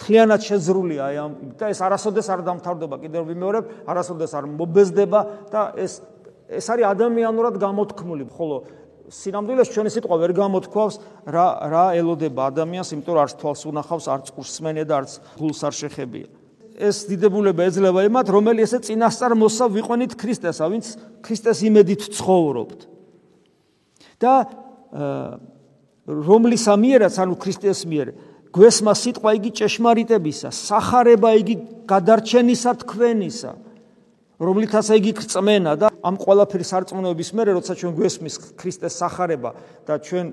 თლიანად 0.00 0.40
შეზრულია 0.44 1.02
აი 1.08 1.16
ამ 1.20 1.32
და 1.60 1.68
ეს 1.72 1.80
არასოდეს 1.84 2.28
არ 2.32 2.40
დამთავრდება. 2.48 2.96
კიდევ 3.04 3.22
ვიმეორებ, 3.28 3.64
არასოდეს 3.88 4.32
არ 4.34 4.44
მობეზდება 4.56 5.20
და 5.52 5.60
ეს 5.76 6.00
ეს 6.48 6.66
არის 6.68 6.84
ადამიანურად 6.92 7.56
გამოთქმული, 7.56 8.28
ხოლო 8.36 8.56
სინამდვილეს 9.12 9.68
ჩვენი 9.74 9.90
სიტყვა 9.92 10.16
ვერ 10.22 10.32
გამოთქვავს 10.38 10.94
რა 11.28 11.46
რა 11.72 11.84
ელოდება 12.00 12.48
ადამიანს, 12.48 12.92
იმიტომ 12.94 13.14
რომ 13.14 13.22
არც 13.24 13.34
თვალს 13.36 13.62
უნახავს, 13.68 14.06
არც 14.08 14.26
ყურსმენია 14.32 14.86
და 14.88 14.94
არც 15.04 15.12
გულს 15.36 15.60
არ 15.64 15.74
შეხებია. 15.76 16.28
ეს 16.74 16.96
დიდებულება 17.06 17.62
ეძლევა 17.70 18.00
იმათ, 18.10 18.26
რომელი 18.34 18.60
ესე 18.66 18.78
წინასწარ 18.82 19.32
მოსა 19.38 19.64
ვიყვანით 19.70 20.12
ქრისტესა, 20.18 20.64
ვინც 20.72 20.86
ქრისტეს 21.22 21.58
იმედით 21.68 22.02
ცხოვრობთ. 22.18 22.80
და 24.18 24.34
რომლისა 26.04 26.74
მიერაც, 26.78 27.14
ანუ 27.18 27.34
ქრისტეს 27.40 27.84
მიერ 27.88 28.08
გვესმა 28.54 28.92
სიტყვა 28.94 29.30
იგი 29.38 29.50
ჭეშმარიტებისა, 29.58 30.48
сахарება 30.54 31.30
იგი 31.40 31.54
გადარჩენისა 31.90 32.72
თქვენისა, 32.84 33.50
რომლითაც 34.38 34.86
იგი 34.94 35.12
გწმენა 35.18 35.72
და 35.80 35.88
ამ 36.04 36.14
ყველაფრის 36.20 36.70
არწმუნოების 36.76 37.30
მერე, 37.32 37.50
როცა 37.56 37.72
ჩვენ 37.80 37.92
გვესმის 37.96 38.34
ქრისტეს 38.60 38.94
სახარება 39.00 39.50
და 39.88 39.94
ჩვენ 40.04 40.26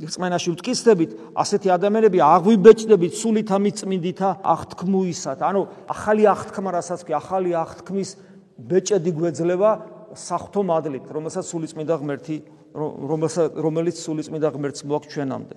რწმენაში 0.00 0.48
ვტკიცდებით, 0.56 1.10
ასეთი 1.36 1.68
ადამიანები 1.76 2.18
აღვიბეჭდებით 2.24 3.12
სულითა 3.20 3.56
მიწმინდითა 3.60 4.28
აღთქმუისად. 4.40 5.38
ანუ 5.44 5.60
ახალი 5.92 6.24
აღთქმა, 6.24 6.70
რასაც 6.72 7.00
კი 7.04 7.12
ახალი 7.20 7.50
აღთქმის 7.52 8.10
ბეჭედი 8.56 9.10
გვეძლევა 9.12 9.70
სახთო 10.16 10.60
მადლით, 10.64 11.04
რომელსაც 11.12 11.44
სულიწმინდა 11.52 11.94
ღმერთი 12.00 12.36
რომელიც 12.72 13.96
სულიწმინდა 14.00 14.48
ღმერთს 14.56 14.80
მოაქვს 14.88 15.10
ჩვენამდე. 15.12 15.56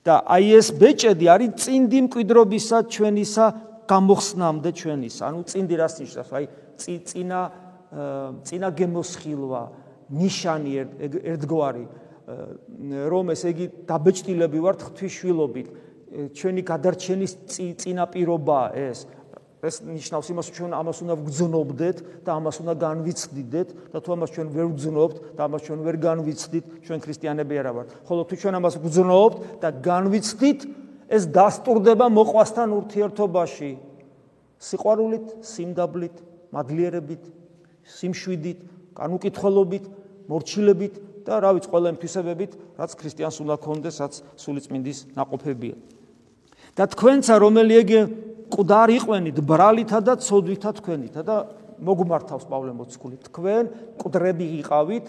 და 0.00 0.14
აი 0.24 0.46
ეს 0.56 0.68
ბეჭედი 0.80 1.26
არის 1.28 1.50
წინდი 1.60 1.98
მკვიდრობისა 2.08 2.78
ჩვენისა 2.88 3.46
გამოხსნამდე 3.84 4.70
ჩვენის. 4.72 5.16
ანუ 5.20 5.40
წინდი 5.44 5.74
რას 5.76 5.94
ნიშნავს? 6.00 6.30
აი 6.32 6.44
წინა 6.80 7.40
წინა 7.90 8.68
გემოსხილვა, 8.70 9.62
ნიშანი 10.10 10.72
ერთგვარი. 11.34 11.86
რომ 13.10 13.32
ესე 13.34 13.50
იგი 13.50 13.66
დაბეჭდილები 13.90 14.58
ვართ 14.62 14.80
ღვთისშვილობით 14.86 15.68
ჩვენი 16.34 16.62
გადარჩენის 16.62 17.32
წინაპირობა 17.50 18.60
ეს. 18.74 19.06
ეს 19.60 19.76
ნიშნავს 19.84 20.26
იმას 20.32 20.46
რომ 20.48 20.54
ჩვენ 20.56 20.72
ამას 20.72 20.98
უნდა 21.04 21.14
ვგზნობდეთ 21.20 21.98
და 22.24 22.30
ამას 22.32 22.56
უნდა 22.64 22.74
განვიცდიდეთ 22.80 23.68
და 23.92 23.98
თუ 24.00 24.08
ამას 24.16 24.30
ჩვენ 24.32 24.48
ვერ 24.56 24.66
ვგზნობთ 24.72 25.16
და 25.36 25.40
ამას 25.44 25.62
ჩვენ 25.66 25.80
ვერ 25.84 25.96
განვიცდით 26.00 26.64
ჩვენ 26.86 26.98
ქრისტიანები 27.04 27.54
არა 27.60 27.72
ვართ. 27.76 27.88
ხოლო 28.08 28.22
თუ 28.24 28.34
ჩვენ 28.40 28.54
ამას 28.56 28.74
ვგზნობთ 28.80 29.36
და 29.60 29.68
განვიცდით 29.84 30.60
ეს 31.10 31.22
დასტურდება 31.28 32.06
მოყვასთან 32.08 32.68
ურთიერთობაში. 32.78 33.70
სიყვარულით 34.60 35.26
სიმდაბლით 35.44 36.16
მადლიერებით 36.54 37.22
სიმშვიდით, 37.98 38.58
განუკითხველობით, 38.94 39.84
მორჩილებით 40.30 40.94
და 41.26 41.40
რა 41.42 41.50
ვიცი, 41.56 41.68
ყველა 41.70 41.88
იმ 41.94 41.98
ფისებებით, 42.00 42.52
რაც 42.78 42.90
ქრისტიანს 42.96 43.36
უნდა 43.42 43.56
ქონდეს, 43.60 43.96
რაც 44.00 44.14
სულიწმინდის 44.38 44.98
ناقოფებია. 45.18 45.76
და 46.76 46.86
თქვენცა 46.86 47.34
რომელი 47.42 47.74
ეგე 47.82 48.00
მკვდარი 48.50 48.94
იყვენით, 49.02 49.36
ბრალითა 49.42 49.98
და 50.06 50.14
ცოდვითა 50.22 50.70
თქვენითა 50.78 51.22
და 51.26 51.36
მოგმართავს 51.80 52.44
პავლე 52.46 52.72
მოციქული. 52.78 53.16
თქვენ 53.26 53.64
მკვდრები 53.98 54.46
იყავით, 54.62 55.06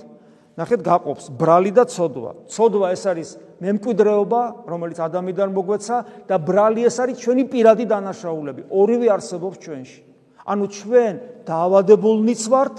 ნახეთ 0.58 0.82
გაყოფს 0.84 1.26
ბრალი 1.40 1.72
და 1.72 1.84
ცოდვა. 1.88 2.32
ცოდვა 2.52 2.88
ეს 2.92 3.04
არის 3.08 3.30
მემკვიდრეობა, 3.62 4.42
რომელიც 4.68 5.00
ადამიანიდან 5.00 5.50
მოგვეცა 5.56 5.98
და 6.28 6.36
ბრალი 6.38 6.82
ეს 6.86 6.98
არის 7.02 7.18
ჩვენი 7.24 7.44
პირადი 7.48 7.86
დანაშაულები. 7.88 8.62
ორივე 8.68 9.08
არსებობს 9.16 9.58
ჩვენში. 9.64 10.02
ანუ 10.46 10.66
ჩვენ 10.72 11.14
დაავადებულნიც 11.46 12.42
ვართ 12.52 12.76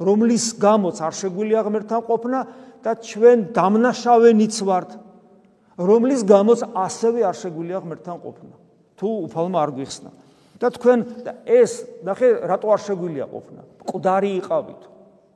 რომლის 0.00 0.44
გამოც 0.58 0.96
არ 1.00 1.14
შეგვიძლია 1.14 1.60
ღმერთთან 1.66 2.00
ყოფნა 2.06 2.38
და 2.84 2.92
ჩვენ 2.98 3.38
დამნაშავენიც 3.54 4.56
ვართ 4.68 4.90
რომლის 5.78 6.22
გამოც 6.26 6.60
ასევე 6.74 7.20
არ 7.26 7.36
შეგვიძლია 7.38 7.78
ღმერთთან 7.82 8.16
ყოფნა. 8.22 8.54
თუ 8.94 9.08
უფალმა 9.26 9.58
არ 9.58 9.70
გვიხსნა. 9.74 10.10
და 10.54 10.70
თქვენ 10.70 10.98
ეს 11.44 11.72
ნახე 12.06 12.28
რატო 12.46 12.68
არ 12.70 12.80
შეგვიძლია 12.86 13.26
ყოფნა? 13.26 13.60
მკვდარი 13.82 14.30
იყავით. 14.38 14.82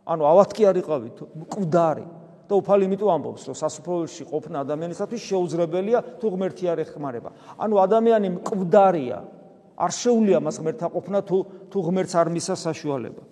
ანუ 0.06 0.22
ავათკი 0.24 0.62
არ 0.70 0.76
იყავით. 0.82 1.16
მკვდარი. 1.42 2.06
და 2.48 2.56
უფალი 2.56 2.82
იმიტომ 2.88 3.10
ამბობს 3.12 3.42
რომ 3.44 3.56
სასופოველში 3.60 4.24
ყოფნა 4.32 4.56
ადამიანისათვის 4.64 5.20
შეუძლებელია 5.20 5.98
თუ 6.16 6.26
ღმერთი 6.32 6.64
არ 6.72 6.78
ეხმარება. 6.86 7.30
ანუ 7.60 7.74
ადამიანი 7.76 8.28
მკვდარია 8.40 9.18
არ 9.78 9.92
შეუძლია 9.94 10.38
მას 10.42 10.56
ღმერთთან 10.58 10.90
ყოფნა 10.90 11.18
თუ 11.22 11.36
თუ 11.70 11.78
ღმერთს 11.86 12.14
არ 12.18 12.28
მისა 12.34 12.54
საშუალება. 12.58 13.22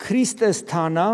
ქრისტეს 0.00 0.64
თანა 0.70 1.06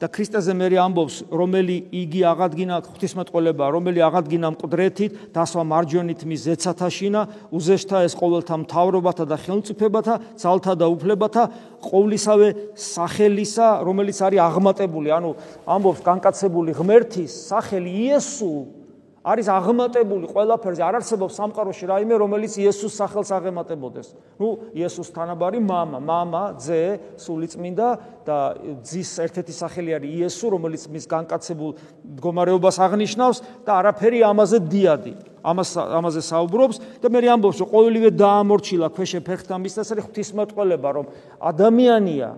და 0.00 0.08
ქრისტეზე 0.08 0.54
მე 0.56 0.68
ამბობს 0.80 1.16
რომელი 1.28 1.74
იგი 1.92 2.20
აღადგინა 2.24 2.76
ღვთისმეტყველება 2.88 3.66
რომელი 3.74 4.00
აღადგინა 4.06 4.48
მკვდრეთით 4.56 5.18
დასვა 5.36 5.64
მარჯვენით 5.68 6.24
მის 6.24 6.40
ზეცათაშინა 6.48 7.20
უზეშთა 7.52 7.98
ეს 8.08 8.16
ყოველთა 8.16 8.56
მთავრობათა 8.64 9.24
და 9.28 9.36
ხელმწიფებათა 9.44 10.14
ძალთა 10.40 10.72
და 10.80 10.86
უფლებათა 10.96 11.44
ყოვლისავე 11.84 12.48
სახელისა 12.80 13.68
რომელიც 13.84 14.18
არის 14.24 14.40
აღმატებული 14.48 15.12
ანუ 15.20 15.36
ამბობს 15.68 16.00
განკაცებული 16.00 16.72
ღმერთის 16.80 17.36
სახელი 17.52 17.92
იესო 18.08 18.79
არის 19.29 19.47
აღმატებული 19.49 20.29
ყველაფერზე, 20.29 20.81
არ 20.85 20.95
არსებობს 21.01 21.33
სამყაროში 21.33 21.87
რაიმე, 21.89 22.15
რომელიც 22.21 22.53
იესოს 22.61 22.93
სახელს 22.93 23.29
აღემატებოდეს. 23.33 24.13
ნუ 24.37 24.49
იესოს 24.77 25.09
თანაბარი 25.17 25.59
мама, 25.65 25.97
мама, 25.97 26.53
ძე, 26.61 27.01
სულიწმინდა 27.17 27.87
და 28.21 28.37
ძის 28.85 29.09
ერთ-ერთი 29.25 29.53
სახელი 29.57 29.97
არის 29.97 30.09
იესო, 30.13 30.45
რომელიც 30.53 30.83
მის 30.93 31.05
განკაცებულ 31.09 31.71
მდგომარეობას 32.05 32.77
აღნიშნავს 32.85 33.37
და 33.65 33.71
არაფერი 33.81 34.19
ამაზე 34.29 34.57
დიადი. 34.69 35.13
ამას 35.41 35.69
ამაზე 35.77 36.21
საუბრობს 36.21 36.77
და 37.01 37.07
მე 37.09 37.19
ამბობს, 37.33 37.57
რომ 37.61 37.69
ყოველივე 37.73 38.09
დაამორჩილა 38.13 38.87
ქვეშე 38.93 39.19
ფეხთან 39.25 39.59
მის 39.61 39.73
და 39.73 39.81
ეს 39.85 39.89
არის 39.93 40.05
ღვთისმეტყველება, 40.05 40.89
რომ 41.01 41.05
ადამიანია 41.41 42.29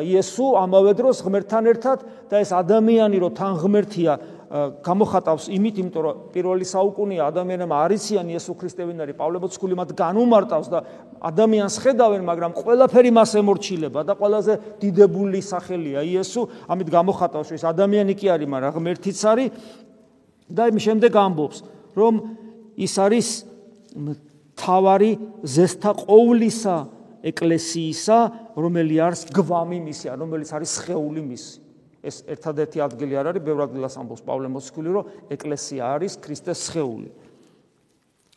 იესო 0.00 0.46
ამავე 0.58 0.92
დროს 0.96 1.20
ღმერთთან 1.22 1.64
ერთად 1.70 1.98
და 2.32 2.40
ეს 2.40 2.50
ადამიანი 2.56 3.20
რო 3.20 3.30
თან 3.36 3.52
ღმერთია 3.62 4.12
გამოხატავს 4.49 5.45
იმით, 5.53 5.75
იმიტომ 5.77 6.03
რომ 6.05 6.21
პირველი 6.33 6.65
საუკუნეა 6.65 7.25
ადამიანებმა 7.29 7.75
არიციან 7.85 8.31
იესო 8.33 8.55
ქრისტე 8.57 8.87
ვინ 8.89 9.03
არის, 9.05 9.17
პავლე 9.19 9.37
მოციქული 9.45 9.77
მათ 9.77 9.89
განუმარტავს 9.93 10.67
და 10.73 10.79
ადამიანს 11.21 11.75
ხედავენ, 11.85 12.21
მაგრამ 12.25 12.51
ყველაფერი 12.57 13.11
მას 13.13 13.31
ემორჩილება 13.37 14.01
და 14.09 14.17
ყველაზე 14.17 14.53
დიდებული 14.81 15.39
სახელია 15.45 16.01
იესო, 16.01 16.41
ამით 16.65 16.89
გამოხატავს, 16.89 17.47
რომ 17.53 17.57
ეს 17.61 17.65
ადამიანი 17.69 18.13
კი 18.17 18.27
არის, 18.33 18.49
მაგრამ 18.49 18.73
ღმერთიც 18.73 19.19
არის 19.29 19.49
და 20.49 20.63
იმ 20.73 20.77
შემდეგ 20.81 21.11
ამბობს, 21.13 21.57
რომ 21.93 22.13
ის 22.73 22.93
არის 22.97 23.27
თავარი 24.57 25.11
ზესთა 25.45 25.91
ყოვლისა 26.09 26.77
ეკლესიისა, 27.21 28.17
რომელიც 28.57 28.97
არის 29.05 29.21
გვამი 29.29 29.77
მისი, 29.85 30.05
რომელიც 30.09 30.49
არის 30.57 30.71
შეეული 30.89 31.21
მისი. 31.21 31.68
ეს 32.03 32.23
ერთადერთი 32.27 32.79
ადგილი 32.83 33.13
არ 33.19 33.31
არის, 33.33 33.43
ბევრ 33.43 33.65
ადგილას 33.67 33.95
ამბობს 33.99 34.23
პავლე 34.23 34.47
მოციქული, 34.53 34.89
რომ 34.95 35.05
ეკლესია 35.35 35.83
არის 35.99 36.13
ქრისტეს 36.23 36.59
შეეული. 36.71 37.09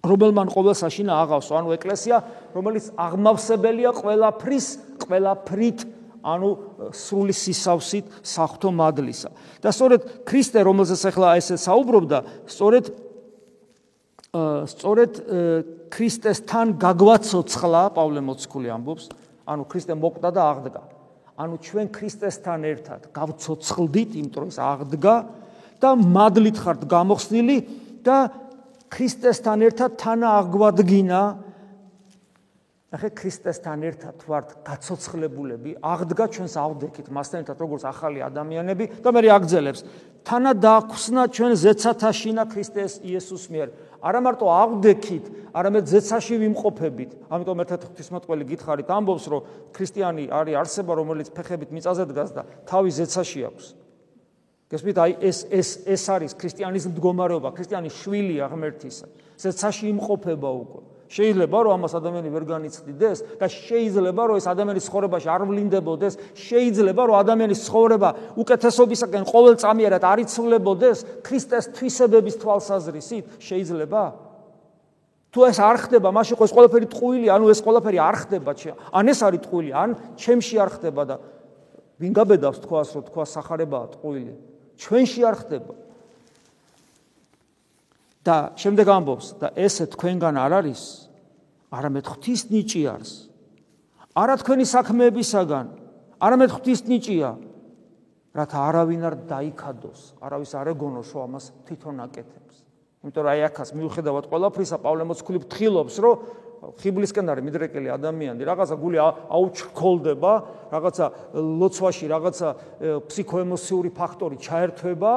რომელმან 0.02 0.48
ყოველ 0.50 0.74
საშინა 0.74 1.14
აღავს, 1.14 1.48
ანუ 1.54 1.68
ეკლესია, 1.78 2.16
რომელიც 2.58 2.90
აღმავსებელია 2.98 3.90
ყველაფრის, 3.94 4.66
ყველაფრით, 4.98 5.78
ანუ 6.26 6.48
სრული 6.90 7.34
სისავსით 7.34 8.06
საფრთხო 8.26 8.70
მადლისა. 8.74 9.30
და 9.62 9.70
სწორედ 9.70 10.26
ქრისტე, 10.26 10.58
რომელზეც 10.66 11.02
ახლა 11.06 11.38
ესე 11.38 11.54
საუბრობდა, 11.54 12.18
სწორედ 12.50 12.84
სწორედ 14.32 15.12
ქრისტესთან 15.92 16.80
გაგვაცოცხლა 16.80 17.82
პავლე 17.92 18.20
მოციქული 18.24 18.68
ამბობს, 18.72 19.12
ანუ 19.44 19.62
ქრისტე 19.68 19.92
მოკვდა 19.92 20.30
და 20.32 20.42
აღდგა. 20.50 20.82
ანუ 21.36 21.56
ჩვენ 21.64 21.86
ქრისტესთან 21.96 22.60
ერთად 22.68 23.00
გავცოცხლდით, 23.16 24.10
იმიტომ 24.20 24.50
ეს 24.52 24.58
აღდგა 24.60 25.16
და 25.80 25.90
მადლით 25.96 26.58
ხართ 26.60 26.80
გამოხსნილი 26.86 27.56
და 28.04 28.16
ქრისტესთან 28.92 29.58
ერთად 29.68 29.90
თანა 29.96 30.28
აღვადგინა. 30.42 31.22
ახე 32.92 33.08
ქრისტესთან 33.08 33.78
ერთად 33.88 34.16
ვართ 34.28 34.48
გაცოცხლებულები, 34.68 35.80
აღდგა 35.80 36.24
ჩვენს 36.28 36.54
აღდგით 36.60 37.08
მასთან 37.08 37.38
ერთად 37.40 37.56
როგორც 37.56 37.82
ახალი 37.88 38.20
ადამიანები 38.20 38.84
და 39.00 39.08
მე 39.16 39.20
აგძელებს 39.32 39.80
თანა 40.28 40.52
დააქვსნა 40.60 41.22
ჩვენ 41.34 41.52
ზეცათაშინა 41.56 42.44
ქრისტეს 42.52 43.00
იესოს 43.00 43.44
მიერ. 43.48 43.68
არა 44.02 44.20
მარტო 44.26 44.46
აღდექით, 44.50 45.24
არამედ 45.54 45.84
ზეცაში 45.86 46.34
ვიმყოფებით. 46.42 47.10
ამიტომ 47.30 47.58
ერთად 47.62 47.80
ღვთისმოწყალე 47.86 48.44
გითხარით, 48.50 48.88
ამბობს, 48.90 49.24
რომ 49.30 49.40
ქრისტიანი 49.70 50.24
არის 50.26 50.58
არსება, 50.58 50.92
რომელიც 50.98 51.28
ფეხებით 51.30 51.70
მიწაზე 51.70 52.04
დგას 52.10 52.30
და 52.34 52.42
თავი 52.66 52.90
ზეცაში 52.98 53.40
აქვს. 53.46 53.66
გესმით, 54.72 54.96
აი 54.98 55.12
ეს 55.22 55.38
ეს 55.52 55.68
ეს 55.86 56.02
არის 56.10 56.32
ქრისტიანის 56.34 56.84
მდგომარეობა, 56.90 57.48
ქრისტიანის 57.54 57.94
შვილია 58.02 58.50
ღმერთისა. 58.50 59.06
ზეცაში 59.38 59.84
იმყოფება 59.92 60.50
უკვე. 60.50 60.91
შეიძლება 61.12 61.58
რომ 61.60 61.72
ამას 61.76 61.92
ადამიანი 62.00 62.28
ვერ 62.32 62.44
განიცდიდეს 62.48 63.18
და 63.36 63.46
შეიძლება 63.52 64.22
რომ 64.32 64.36
ეს 64.40 64.46
ადამიანის 64.48 64.86
ცხოვრებაში 64.88 65.28
არ 65.28 65.42
ვლინდებოდეს, 65.44 66.14
შეიძლება 66.32 67.02
რომ 67.04 67.16
ადამიანის 67.20 67.60
ცხოვრება 67.68 68.10
უკეთესობისაკენ 68.40 69.24
ყოველწამიერად 69.28 70.02
არ 70.08 70.18
იცვლებოდეს 70.24 70.98
ქრისტეს 71.20 71.64
თვისებების 71.76 72.36
თვალსაზრისით, 72.40 73.24
შეიძლება? 73.44 74.02
თუ 75.32 75.40
ეს 75.48 75.58
არ 75.60 75.76
ხდება, 75.84 76.08
მაშინ 76.12 76.36
ეს 76.44 76.52
ყველაფერი 76.52 76.86
ტყუილი, 76.92 77.26
ანუ 77.28 77.44
ეს 77.52 77.60
ყველაფერი 77.64 77.98
არ 78.00 78.16
ხდება, 78.24 78.50
ან 78.92 79.04
ეს 79.12 79.20
არის 79.20 79.40
ტყუილი, 79.44 79.70
ან 79.72 79.88
ჩემში 80.16 80.56
არ 80.60 80.70
ხდება 80.76 81.02
და 81.08 81.16
ვინ 82.00 82.12
გაბედავს 82.16 82.58
თქვას, 82.64 82.88
რომ 82.96 83.04
თქვა 83.08 83.24
სახარებაა 83.28 83.86
ტყუილი? 83.96 84.32
ჩვენში 84.80 85.20
არ 85.28 85.36
ხდება. 85.44 85.72
და 88.22 88.36
შემდეგ 88.54 88.86
ამბობს 88.86 89.26
და 89.42 89.50
ესე 89.58 89.88
თქვენგან 89.92 90.38
არ 90.38 90.52
არის 90.62 90.82
არამედ 91.74 92.04
ღვთის 92.06 92.42
ნიჭი 92.52 92.82
არის 92.94 93.12
არა 94.14 94.34
თქვენი 94.42 94.64
საქმეებისაგან 94.68 95.66
არამედ 96.22 96.50
ღვთის 96.54 96.80
ნიჭია 96.86 97.30
რათა 98.36 98.58
არავინ 98.68 99.02
არ 99.08 99.14
დაიქადოს 99.28 100.00
არავის 100.22 100.52
არ 100.54 100.70
ეგონოს 100.72 101.10
რომ 101.16 101.22
ამას 101.28 101.44
თვითონ 101.66 101.96
აკეთებს 102.06 102.56
იმიტომ 103.02 103.22
რომ 103.26 103.32
აი 103.32 103.40
ახას 103.50 103.70
მიუხედავად 103.74 104.24
ყველაფრისა 104.30 104.76
პავლე 104.86 105.04
მოციქული 105.10 105.38
ფთხილობს 105.42 105.96
რომ 106.06 106.14
ხიბლისკენ 106.78 107.26
არის 107.34 107.44
მიდრეკილი 107.48 107.88
ადამიანი 107.90 108.46
რაღაცა 108.46 108.76
გული 108.78 108.98
აუჩქოლდება 109.02 110.32
რაღაცა 110.70 111.06
ლოცვაში 111.58 112.06
რაღაცა 112.14 112.48
ფსიქოემოციური 113.10 113.90
ფაქტორი 113.90 114.36
ჩაერთვება 114.38 115.12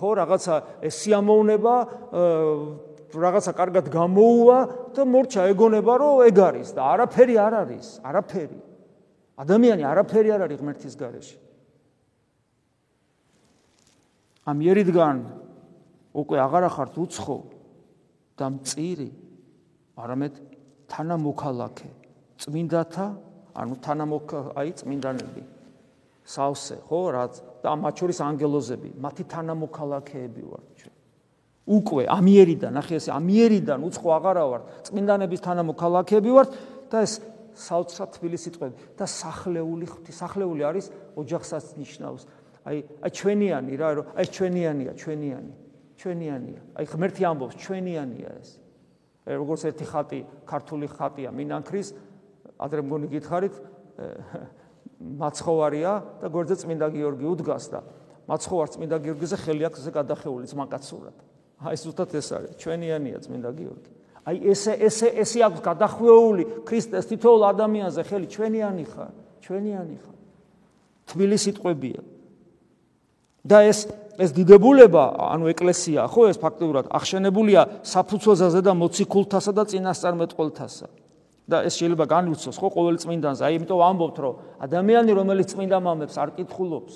ხო 0.00 0.10
რაღაცა 0.16 0.54
სიამოვნება 0.88 1.74
რაღაცა 3.10 3.52
კარგად 3.58 3.86
გამოუვა 3.92 4.58
და 4.96 5.02
მორჩა 5.04 5.42
ეგონება 5.52 5.94
რომ 6.00 6.24
ეგ 6.30 6.38
არის 6.40 6.68
და 6.72 6.80
არაფერი 6.94 7.34
არ 7.36 7.54
არის 7.60 7.86
არაფერი. 8.06 8.58
ადამიანი 9.44 9.82
არაფერი 9.84 10.28
არ 10.30 10.40
არის 10.46 10.58
ღმერთის 10.62 10.94
გარეშე. 10.96 11.38
ამ 14.48 14.56
ერიდან 14.70 15.16
უკვე 16.16 16.36
აღარ 16.46 16.64
ახართ 16.70 16.94
უცხო 16.96 17.36
და 18.38 18.46
მწირი 18.56 19.10
არამედ 20.00 20.34
თანამოქალაქე 20.90 21.90
წმინდათა 22.40 23.06
ანუ 23.52 23.74
თანამოქ 23.84 24.28
აი 24.56 24.70
წმინდანები. 24.80 25.42
სავსე 26.24 26.76
ხო 26.88 27.00
რაც 27.10 27.34
და 27.60 27.68
მათ 27.76 27.94
შორის 28.00 28.18
ანგელოზები, 28.24 28.90
მათი 29.00 29.24
თანამოქალაქეები 29.30 30.42
ვართ 30.50 30.68
ჩვენ. 30.80 30.94
უკვე 31.70 32.02
ამიერიდან, 32.10 32.72
ახი 32.80 32.94
ეს 32.98 33.06
ამიერიდან 33.14 33.80
უცხო 33.86 34.08
აღარა 34.16 34.44
ვართ, 34.50 34.64
წმინდანების 34.90 35.40
თანამოქალაქეები 35.44 36.30
ვართ 36.34 36.50
და 36.90 36.98
ეს 37.04 37.12
საოცრად 37.54 38.10
თბილი 38.16 38.38
სიტყვები 38.40 38.74
და 38.96 39.06
სახლეული 39.06 39.86
ღვთი, 39.86 40.12
სახლეული 40.14 40.62
არის 40.66 40.86
ოჯახსაც 41.20 41.66
ნიშნავს. 41.76 42.22
აი, 42.64 42.76
აი 43.04 43.10
ჩვენიანი 43.10 43.72
რა, 43.76 43.88
რომ 44.00 44.04
აი 44.16 44.26
ჩვენიანია, 44.34 44.92
ჩვენიანი. 44.96 45.52
ჩვენიანია. 46.00 46.60
აი 46.80 46.84
ღმერთი 46.88 47.22
ამბობს, 47.28 47.54
ჩვენიანია 47.60 48.30
ეს. 48.40 48.50
აი 49.28 49.34
როგორც 49.36 49.60
ერთი 49.68 49.84
ხატი, 49.84 50.20
ქართული 50.48 50.86
ხატია, 50.88 51.28
მინანქრის, 51.28 51.88
ადრე 52.56 52.80
მგონი 52.84 53.06
გითხარით, 53.12 53.54
მაცხოვარია 55.00 55.92
და 56.20 56.26
გვერდზე 56.28 56.56
წმინდა 56.60 56.86
გიორგი 56.92 57.26
უდგას 57.32 57.64
და 57.72 57.80
მაცხოვარ 58.28 58.68
წმინდა 58.76 58.96
გიორგიზე 59.00 59.36
ხელი 59.40 59.62
აქვს 59.66 59.80
ესე 59.80 59.92
გადახეული 59.96 60.46
ძმაკაცურად. 60.52 61.16
აი 61.60 61.76
ზუსტად 61.80 62.10
ეს 62.14 62.28
არის, 62.36 62.52
ჩვენიანია 62.60 63.18
წმინდა 63.24 63.50
გიორგი. 63.56 63.90
აი 64.28 64.36
ესე 64.52 64.72
ესე 64.76 65.08
ესე 65.24 65.40
აქვს 65.48 65.60
გადახვეული 65.64 66.44
ქრისტეს 66.68 67.08
თითოეულ 67.10 67.42
ადამიანზე 67.50 68.02
ხელი 68.06 68.26
ჩვენიანი 68.28 68.84
ხარ, 68.92 69.12
ჩვენიანი 69.40 69.96
ხარ. 70.04 70.16
თბილი 71.08 71.36
სიტყვებია. 71.40 72.00
და 73.40 73.58
ეს 73.64 73.88
ეს 74.20 74.36
დიდებულება, 74.36 75.16
ანუ 75.32 75.48
ეკლესია, 75.56 76.04
ხო 76.12 76.28
ეს 76.28 76.36
ფაქტობრივად 76.44 76.92
ახშენებულია 76.92 77.62
საფუძველზე 77.80 78.60
და 78.60 78.72
მოციქულთასა 78.76 79.52
და 79.56 79.64
წინასწარმეტყველთასა. 79.64 80.86
და 81.50 81.66
ეს 81.66 81.74
შეიძლება 81.74 82.06
განვიცოს 82.06 82.56
ხო 82.56 82.68
ყოველ 82.70 82.96
წმინდანს. 83.02 83.42
აი 83.42 83.52
იმიტომ 83.58 83.80
ამბობთ, 83.90 84.16
რომ 84.22 84.34
ადამიანი, 84.62 85.10
რომელიც 85.18 85.48
წმინდა 85.50 85.78
მამებს 85.82 86.16
არ 86.22 86.30
კითხულობს, 86.38 86.94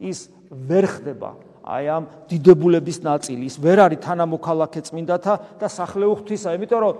ის 0.00 0.18
ვერ 0.48 0.84
ხდება 0.88 1.30
აი 1.68 1.84
ამ 1.92 2.04
დიდებულების 2.32 2.98
ნაწილი, 3.04 3.44
ის 3.44 3.56
ვერ 3.60 3.78
არის 3.84 4.00
თანამოქალაქე 4.00 4.80
წმინდათა 4.88 5.34
და 5.60 5.66
სახლეუ 5.68 6.12
ღვთისა, 6.16 6.56
იმიტომ 6.56 6.80
რომ 6.80 6.94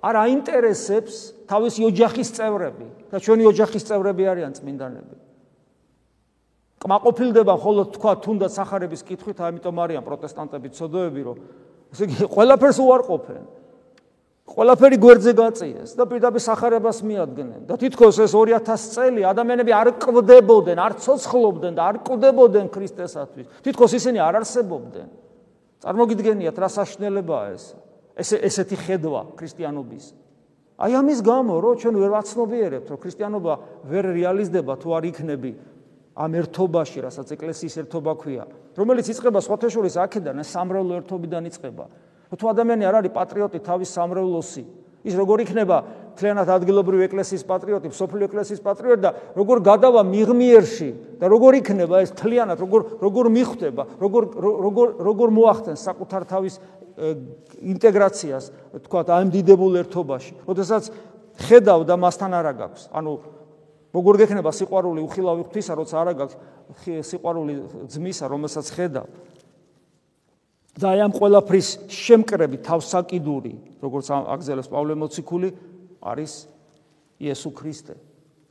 არ 0.00 0.14
აინტერესებს 0.24 1.14
თავისი 1.44 1.80
ოჯახის 1.92 2.28
წევრები 2.32 2.86
და 3.12 3.16
ჩვენი 3.20 3.44
ოჯახის 3.52 3.84
წევრები 3.84 4.24
არიან 4.24 4.52
წმინდანები. 4.56 5.16
კმაყოფილდება 6.84 7.52
მხოლოდ 7.56 7.86
თქვა 7.96 8.12
თუნდაც 8.24 8.52
სახარების 8.52 9.02
კითხვით, 9.08 9.38
ამიტომ 9.40 9.76
არიან 9.84 10.04
პროტესტანტები 10.04 10.68
ცოდოები, 10.72 11.20
რომ 11.24 11.36
ესე 11.92 12.04
იგი 12.08 12.16
ყველაფერს 12.28 12.78
უარყოფენ. 12.80 13.44
ყველაფერი 14.44 14.98
გვერდზე 15.00 15.32
გაწიეს 15.38 15.94
და 15.96 16.04
პირდაპირ 16.04 16.42
сахарებას 16.44 16.98
მიადგნენ 17.00 17.62
და 17.64 17.78
თითქოს 17.80 18.18
ეს 18.20 18.34
2000 18.36 18.92
წელი 18.92 19.24
ადამიანები 19.24 19.72
არ 19.72 19.88
კვდებოდნენ, 20.04 20.78
არ 20.84 20.92
ცოცხლობდნენ 21.00 21.72
და 21.72 21.82
არ 21.88 21.96
კვდებოდნენ 22.04 22.66
ქრისტესათვის. 22.68 23.46
თითქოს 23.64 23.92
ისინი 23.96 24.20
არ 24.20 24.44
არსებობდნენ. 24.44 25.08
წარმოგიდგენიათ 25.80 26.56
რა 26.60 26.68
საშნელებაა 26.76 27.46
ეს. 27.56 27.64
ესე 28.20 28.36
ესეთი 28.44 28.76
ხედვა 28.84 29.22
ქრისტიანობის. 29.32 30.04
აი 30.76 30.92
ამის 30.92 31.18
გამო 31.24 31.54
რომ 31.64 31.74
ჩვენ 31.80 31.94
ვერ 32.04 32.10
ვაცნობიერებთ, 32.12 32.86
რომ 32.92 32.98
ქრისტიანობა 33.00 33.54
ვერ 33.88 34.04
რეალიზდება 34.12 34.72
თუ 34.76 34.88
არ 34.92 35.04
იქნები 35.08 35.52
ამ 36.14 36.30
ერთობაში, 36.38 36.98
რასაც 37.02 37.28
ეკლესიის 37.34 37.74
ერთობა 37.80 38.12
ქვია, 38.20 38.44
რომელიც 38.78 39.06
იწყება 39.10 39.40
სხვათაშორის 39.42 39.94
აქედან, 39.98 40.42
სამრავლო 40.46 41.02
ერთობიდან 41.02 41.42
იწყება. 41.50 41.84
თუ 42.36 42.46
ადამიანი 42.54 42.84
არ 42.88 42.94
არის 43.00 43.12
პატრიოტი 43.14 43.58
თავის 43.64 43.90
სამრევლოსი, 43.94 44.64
ის 45.04 45.14
როგორ 45.14 45.38
იქნება 45.44 45.76
თლიანად 46.16 46.48
ადგილობრივი 46.48 47.04
ეკლესიის 47.10 47.44
პატრიოტი, 47.44 47.90
სოფლიო 47.92 48.24
ეკლესიის 48.30 48.60
პატრიოტი 48.64 49.02
და 49.04 49.10
როგორ 49.36 49.56
გადავა 49.66 50.02
მიღმიერში 50.08 50.88
და 51.20 51.26
როგორ 51.28 51.52
იქნება 51.60 52.00
ეს 52.00 52.14
თლიანად, 52.16 52.56
როგორ 52.64 52.80
როგორ 53.04 53.24
მიხვდება, 53.34 53.82
როგორ 54.00 54.22
როგორ 54.40 54.86
როგორ 55.04 55.28
მოახდენს 55.34 55.80
საკუთარ 55.84 56.22
თავის 56.24 56.54
ინტეგრაციას, 57.74 58.44
თქვა 58.86 59.00
ამ 59.18 59.28
დიდებულ 59.34 59.82
ერთობაში. 59.82 60.32
როდესაც 60.46 60.94
ხედავ 61.34 61.80
და 61.84 61.94
მასთან 61.98 62.30
არა 62.30 62.52
გაქვს. 62.54 62.82
ანუ 62.94 63.12
როგორ 63.94 64.14
გექნება 64.22 64.50
სიყვარული 64.54 65.00
უხილავი 65.02 65.42
ღვთისა, 65.46 65.72
როცა 65.74 65.94
არა 66.00 66.12
გაქვს 66.14 66.36
სიყვარული 67.10 67.54
ძმისა, 67.90 68.24
რომელსაც 68.30 68.66
ხედავ. 68.70 69.06
და 70.74 70.90
აი 70.90 71.00
ამ 71.06 71.12
ყველაფრის 71.14 71.68
შემკრები 71.86 72.58
თავსაკიდური, 72.66 73.52
როგორც 73.78 74.10
აგზელებს 74.10 74.68
პავლე 74.72 74.94
მოციქული, 74.98 75.48
არის 76.02 76.32
იესო 77.22 77.50
ქრისტე. 77.54 77.94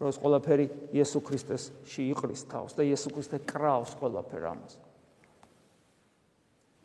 რომ 0.03 0.11
ეს 0.11 0.19
ყველაფერი 0.19 0.65
იესო 0.91 1.19
ქრისტესში 1.23 2.01
იყრის 2.11 2.41
თავს 2.51 2.75
და 2.75 2.83
იესო 2.83 3.09
ქრისტე 3.15 3.37
კრავს 3.47 3.95
ყველაფერ 3.95 4.43
ამას. 4.51 4.73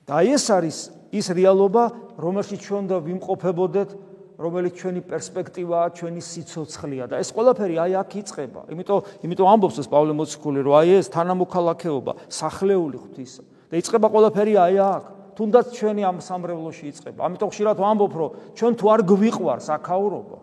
და 0.06 0.22
ეს 0.24 0.44
არის 0.48 0.76
ის 1.12 1.26
რეალობა, 1.36 1.84
რომელშიც 2.16 2.60
ჩვენ 2.64 2.84
და 2.88 2.96
ვიმყოფებოდეთ, 3.04 3.90
რომელიც 4.38 4.74
ჩვენი 4.78 5.00
პერსპექტივაა, 5.04 5.86
ჩვენი 5.98 6.22
სიცოცხლეა 6.22 7.04
და 7.10 7.20
ეს 7.20 7.28
ყველაფერი 7.34 7.76
აი 7.76 7.92
აქ 7.98 8.10
იწყება. 8.22 8.60
იმიტომ, 8.72 8.98
იმიტომ 9.26 9.46
ამბობს 9.50 9.76
ეს 9.82 9.88
პავლე 9.90 10.12
მოციქული, 10.14 10.62
რომ 10.62 10.74
აი 10.78 10.88
ეს 11.02 11.10
თანამოქალაქეობა, 11.12 12.12
სახლეული 12.30 12.96
ღვთისა 13.02 13.42
და 13.68 13.74
იწყება 13.82 14.06
ყველაფერი 14.08 14.54
აი 14.56 14.76
აქ. 14.78 15.17
თუნდაც 15.38 15.66
ჩვენი 15.70 16.02
ამ 16.02 16.18
სამრევლოში 16.18 16.84
იწყება. 16.90 17.20
ამიტომ 17.30 17.48
ხშირად 17.54 17.76
ვამბობ, 17.78 18.12
რომ 18.18 18.30
ჩვენ 18.58 18.72
თუ 18.74 18.84
არ 18.90 19.00
გვიყვარს 19.06 19.68
აქაურობა, 19.78 20.38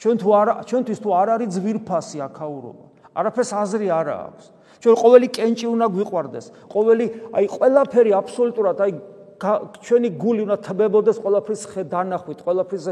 ჩვენ 0.00 0.16
თუ 0.18 0.28
არ 0.40 0.48
ჩვენთვის 0.66 0.98
თუ 0.98 1.08
არ 1.14 1.28
არის 1.38 1.48
ძვირფასი 1.54 2.18
აქაურობა, 2.26 2.84
არაფერს 3.14 3.50
აზრი 3.62 3.88
არ 3.94 4.08
აქვს. 4.10 4.44
ჩვენ 4.80 4.94
ყოველი 4.96 5.26
კენჭი 5.36 5.66
უნდა 5.70 5.86
გვიყვარდეს. 5.92 6.46
ყოველი 6.72 7.06
აი 7.36 7.44
ყველაფერი 7.46 8.10
აბსოლუტურად 8.20 8.78
აი 8.80 8.92
ჩვენი 9.40 10.08
გული 10.20 10.40
უნდა 10.44 10.56
თბებოდეს 10.66 11.16
ყველაფრის 11.24 11.62
ხედანახვით, 11.72 12.38
ყველაფრის 12.44 12.84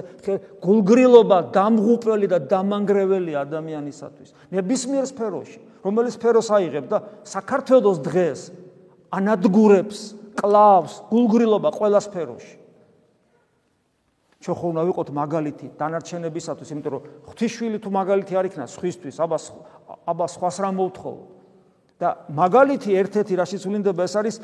გულგრილობა 0.65 1.39
დამღუპელი 1.53 2.27
და 2.33 2.39
დამანგრეველი 2.49 3.33
ადამიანისათვის. 3.37 4.29
ნებისმიერ 4.53 5.05
სფეროში, 5.13 5.59
რომელიც 5.85 6.13
სფეროს 6.17 6.49
აიღებ 6.49 6.85
და 6.89 6.99
საქართველოს 7.25 7.99
დღეს 8.01 8.41
ანადგურებს, 9.13 9.99
კლავს 10.39 10.95
გულგრილობა 11.11 11.71
ყველა 11.75 12.01
სფეროში. 12.07 12.57
ჩვენ 14.39 14.55
ხო 14.55 14.67
უნდა 14.71 14.83
ვიყოთ 14.87 15.09
მაგალითი 15.19 15.67
დანარჩენებისათვის, 15.75 16.69
იმიტომ 16.71 16.93
რომ 16.95 17.03
ღვთისშვილი 17.27 17.79
თუ 17.83 17.91
მაგალითი 17.91 18.33
არ 18.39 18.47
იქნა 18.49 18.65
სხვისთვის, 18.71 19.17
აბა 19.19 19.39
აბა 20.07 20.27
სხვას 20.31 20.57
რა 20.63 20.71
მოვთხოვო? 20.79 21.39
და 21.99 22.15
მაგალითი 22.31 22.95
ერთ-ერთი 22.95 23.35
რაშიც 23.43 23.63
ვლინდება 23.67 24.07
ეს 24.07 24.15
არის 24.19 24.37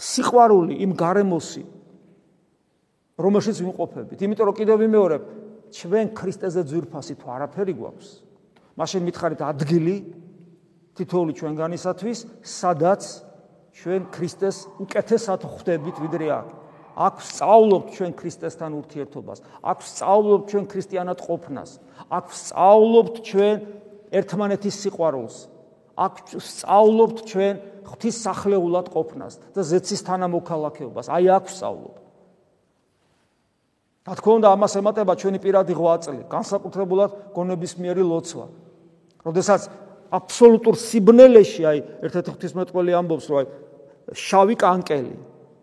სიყვარული 0.00 0.78
იმ 0.88 0.94
გარემოსი 0.96 1.64
რომელშიც 3.20 3.60
ვიმყოფებით 3.60 4.24
იმიტომ 4.24 4.48
რომ 4.48 4.56
კიდევ 4.56 4.76
ვიმეორებ 4.82 5.22
ჩვენ 5.68 6.06
ქრისტეზე 6.16 6.64
ძვირფასი 6.64 7.14
თუ 7.20 7.26
არაფერი 7.36 7.74
გვაქვს 7.76 8.08
მაშინ 8.80 9.04
მითხარით 9.04 9.42
ადგილი 9.44 9.96
თითოეული 10.96 11.32
ჩვენგანისათვის 11.36 12.18
სადაც 12.40 13.02
ჩვენ 13.78 14.02
ქრისტეს 14.10 14.56
უკეთესად 14.82 15.40
ხვდებით 15.46 15.96
ვიდრე 16.02 16.28
აქ 16.38 16.48
აქ 16.98 17.16
სწავლობთ 17.22 17.88
ჩვენ 17.94 18.12
ქრისტესთან 18.18 18.70
ურთიერთობას 18.74 19.38
აქ 19.62 19.78
სწავლობთ 19.86 20.44
ჩვენ 20.50 20.64
ქრისტიანად 20.72 21.18
ყოფნას 21.22 21.70
აქ 22.10 22.26
სწავლობთ 22.34 23.14
ჩვენ 23.22 23.56
ერთმანეთის 24.12 24.76
სიყვარულს. 24.84 25.36
აქ 25.98 26.14
სწავლობთ 26.38 27.18
ჩვენ 27.26 27.54
ღვთის 27.88 28.16
სახლეულად 28.22 28.86
ყოფნას 28.94 29.34
და 29.54 29.60
ზეცის 29.66 30.00
თანამოქალაქეობას. 30.06 31.06
აი 31.10 31.24
აქ 31.36 31.46
სწავლობთ. 31.50 31.96
რა 34.08 34.14
თქმა 34.16 34.32
უნდა, 34.40 34.48
ამას 34.56 34.72
ემატება 34.80 35.12
ჩვენი 35.20 35.38
პირადი 35.42 35.74
ღვაწლი, 35.76 36.22
განსაკუთრებულად 36.32 37.10
გონებისმიერი 37.36 38.04
ლოცვა. 38.08 38.46
როდესაც 39.26 39.62
აბსოლუტურ 40.08 40.74
სიბნელეში, 40.80 41.62
აი 41.68 41.78
ერთ-ერთი 42.08 42.30
ღვთისმეტყველი 42.32 42.92
ამბობს, 42.96 43.26
რომ 43.28 43.36
აი 43.42 43.46
შავი 44.14 44.56
კანკელი, 44.56 45.16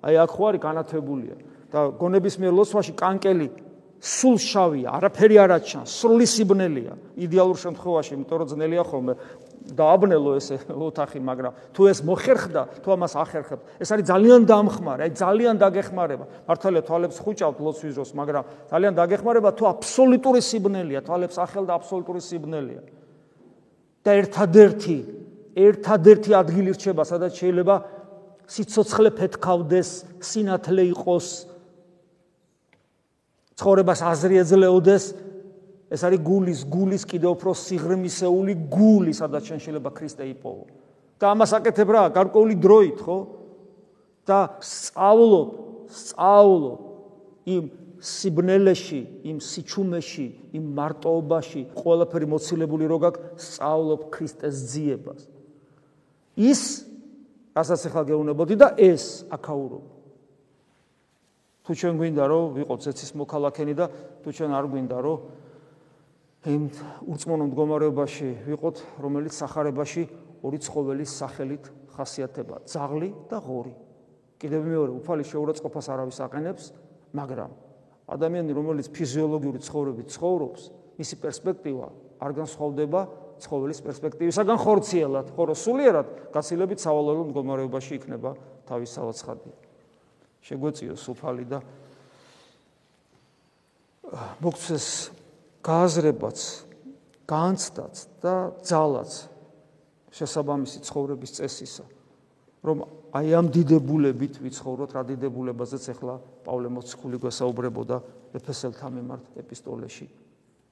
აი 0.05 0.15
აქ 0.25 0.31
ხო 0.35 0.43
არის 0.49 0.61
განათებულია 0.61 1.35
და 1.71 1.79
გონებისმიერ 1.99 2.53
ლოცვაში 2.53 2.93
კანკელი 2.93 3.47
სულ 4.05 4.37
შავია, 4.37 4.91
არაფერი 4.99 5.37
არ 5.41 5.51
აჩანს, 5.55 5.89
სრული 5.89 6.27
სიბნელეა. 6.29 6.93
იდეალურ 7.25 7.57
შემთხვევაში, 7.57 8.11
იმიტომ 8.15 8.37
რომ 8.37 8.47
ძნელია 8.53 8.83
ხოლმე 8.85 9.13
დააბნელო 9.65 10.31
ეს 10.37 10.47
ოთახი, 10.69 11.19
მაგრამ 11.25 11.53
თუ 11.73 11.81
ეს 11.89 11.99
მოხერხდა, 12.05 12.61
თუ 12.85 12.89
ამას 12.93 13.13
ახერხებ, 13.17 13.59
ეს 13.81 13.89
არის 13.89 14.05
ძალიან 14.05 14.41
დამხმარე, 14.45 15.01
აი 15.09 15.11
ძალიან 15.17 15.55
დაგეხმარება. 15.57 16.25
მართალია 16.45 16.81
თვალებს 16.85 17.17
ხუჭავთ 17.17 17.57
ლოცვის 17.65 17.93
დროს, 17.97 18.11
მაგრამ 18.13 18.43
ძალიან 18.69 18.93
დაგეხმარება 18.93 19.49
თუ 19.57 19.63
აბსოლუტური 19.73 20.41
სიბნელეა, 20.45 21.01
თვალებს 21.01 21.37
ახელ 21.41 21.65
და 21.65 21.73
აბსოლუტური 21.81 22.21
სიბნელეა. 22.21 22.81
და 24.05 24.13
ერთადერთი, 24.21 24.97
ერთადერთი 25.57 26.31
ადგილი 26.37 26.77
რჩება, 26.77 27.01
სადაც 27.09 27.33
შეიძლება 27.41 27.75
სიцоცხლე 28.45 29.09
ფეთქავდეს, 29.17 29.89
სინათლე 30.21 30.83
იყოს, 30.93 31.27
ცხოვრებას 33.55 34.01
აზრი 34.03 34.41
ეძლეოდეს 34.43 35.05
ეს 35.95 36.01
არის 36.03 36.21
გულის 36.25 36.61
გულის 36.67 37.03
კიდევ 37.07 37.35
უფრო 37.37 37.53
სიღრმისეული 37.55 38.53
გული 38.71 39.13
სადაც 39.15 39.51
შენ 39.51 39.59
შეიძლება 39.63 39.91
ქრისტე 39.95 40.27
იპოვო. 40.33 40.65
და 41.19 41.25
ამას 41.31 41.51
აკეთებ 41.55 41.89
რა 41.95 42.03
გარკვეული 42.11 42.55
დროით 42.59 42.99
ხო? 42.99 43.17
და 44.27 44.39
სწავლო 44.59 45.41
სწავლო 45.87 46.73
იმ 47.47 47.63
სიბნელეში 48.01 49.01
იმ 49.29 49.37
სიჩუმეში 49.39 50.27
იმ 50.57 50.65
მარტოობაში 50.75 51.61
ყველაფერი 51.79 52.27
მოცილებული 52.33 52.85
რო 52.91 52.97
გაქვს 53.05 53.23
სწავლობ 53.45 54.01
ქრისტეს 54.11 54.55
ძიებას. 54.73 55.21
ის 56.35 56.61
რასაც 57.55 57.81
ახლა 57.87 58.03
გეუბნებოდი 58.11 58.55
და 58.59 58.67
ეს 58.75 59.23
აქაურობ. 59.31 59.83
თუ 61.65 61.71
ჩვენ 61.73 61.95
გვინდა 61.97 62.23
რომ 62.29 62.43
ვიყოთ 62.59 62.79
ცეცის 62.85 63.11
მოქალაქენი 63.15 63.73
და 63.73 63.85
თუ 64.21 64.29
ჩვენ 64.35 64.51
არ 64.53 64.65
გვინდა 64.69 64.97
რომ 65.01 65.17
იმ 66.45 66.63
უწმონო 67.09 67.43
მდგომარეობაში 67.49 68.29
ვიყოთ, 68.45 68.75
რომელიც 69.01 69.33
сахарებაში 69.33 70.03
ორი 70.45 70.59
ცხოველის 70.61 71.11
სახელით 71.17 71.63
ხასიათდება: 71.97 72.55
ძაღლი 72.69 73.09
და 73.31 73.41
ღორი. 73.41 73.73
კიდევ 74.37 74.61
მეორე, 74.61 74.91
უფალი 74.99 75.23
შეურაცხყოფას 75.25 75.87
არავის 75.89 76.19
აყენებს, 76.21 76.63
მაგრამ 77.17 77.51
ადამიანი, 78.05 78.51
რომელიც 78.53 78.87
ფიზიოლოგიური 78.93 79.59
ცხოვრებით 79.65 80.07
ცხოვრობს, 80.13 80.61
მისი 81.01 81.15
პერსპექტივა 81.23 81.87
არ 82.21 82.31
განსხვავდება 82.35 83.01
ცხოველის 83.43 83.79
პერსპექტივისაგან 83.86 84.57
ხორციელად 84.61 85.31
ხოლო 85.36 85.53
სულიერად 85.57 86.07
გაცილებით 86.36 86.79
სავალალო 86.83 87.27
მდგომარეობაში 87.29 87.97
იქნება 87.99 88.36
თავის 88.69 88.95
საოცხადი 88.95 89.51
შეგვეციოს 90.45 91.03
უფალი 91.15 91.45
და 91.49 91.59
მოგცეს 94.45 94.88
გააზრებაც, 95.65 96.39
განცდაც 97.25 97.95
და 98.21 98.36
ძალაც 98.61 99.11
შესაბამისი 100.13 100.83
ცხოვრების 100.86 101.31
წესისა, 101.39 101.86
რომ 102.61 102.86
აი 103.15 103.33
ამ 103.33 103.49
დიდებულებით 103.49 104.39
ვიცხოვროთ, 104.43 104.93
რა 104.93 105.03
დიდებულებაზეც 105.09 105.86
ახლა 105.95 106.19
პავლე 106.45 106.69
მოციქული 106.77 107.17
გვესაუბრებოდა 107.25 107.97
ეფესელთა 108.38 108.88
მიმართ 108.93 109.41
ეპისტოლეში. 109.41 110.07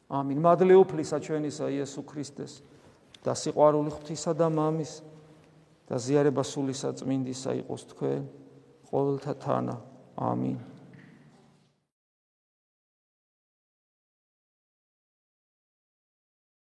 ამინ. 0.09 0.37
მადლი 0.41 0.75
უფლისა 0.83 1.17
ჩვენისა 1.19 1.65
იესო 1.69 2.01
ქრისტეს 2.03 2.61
და 3.23 3.31
სიყვარული 3.31 3.91
ღვთისა 3.93 4.33
და 4.35 4.47
მამის 4.51 5.01
და 5.87 5.95
ზიარება 5.99 6.43
სულისა 6.43 6.95
წმინდისა 6.99 7.51
იყოს 7.63 7.83
თქვენ. 7.93 8.21
ყოველთა 8.91 9.33
თანა. 9.39 9.75
ამინ. 10.17 10.72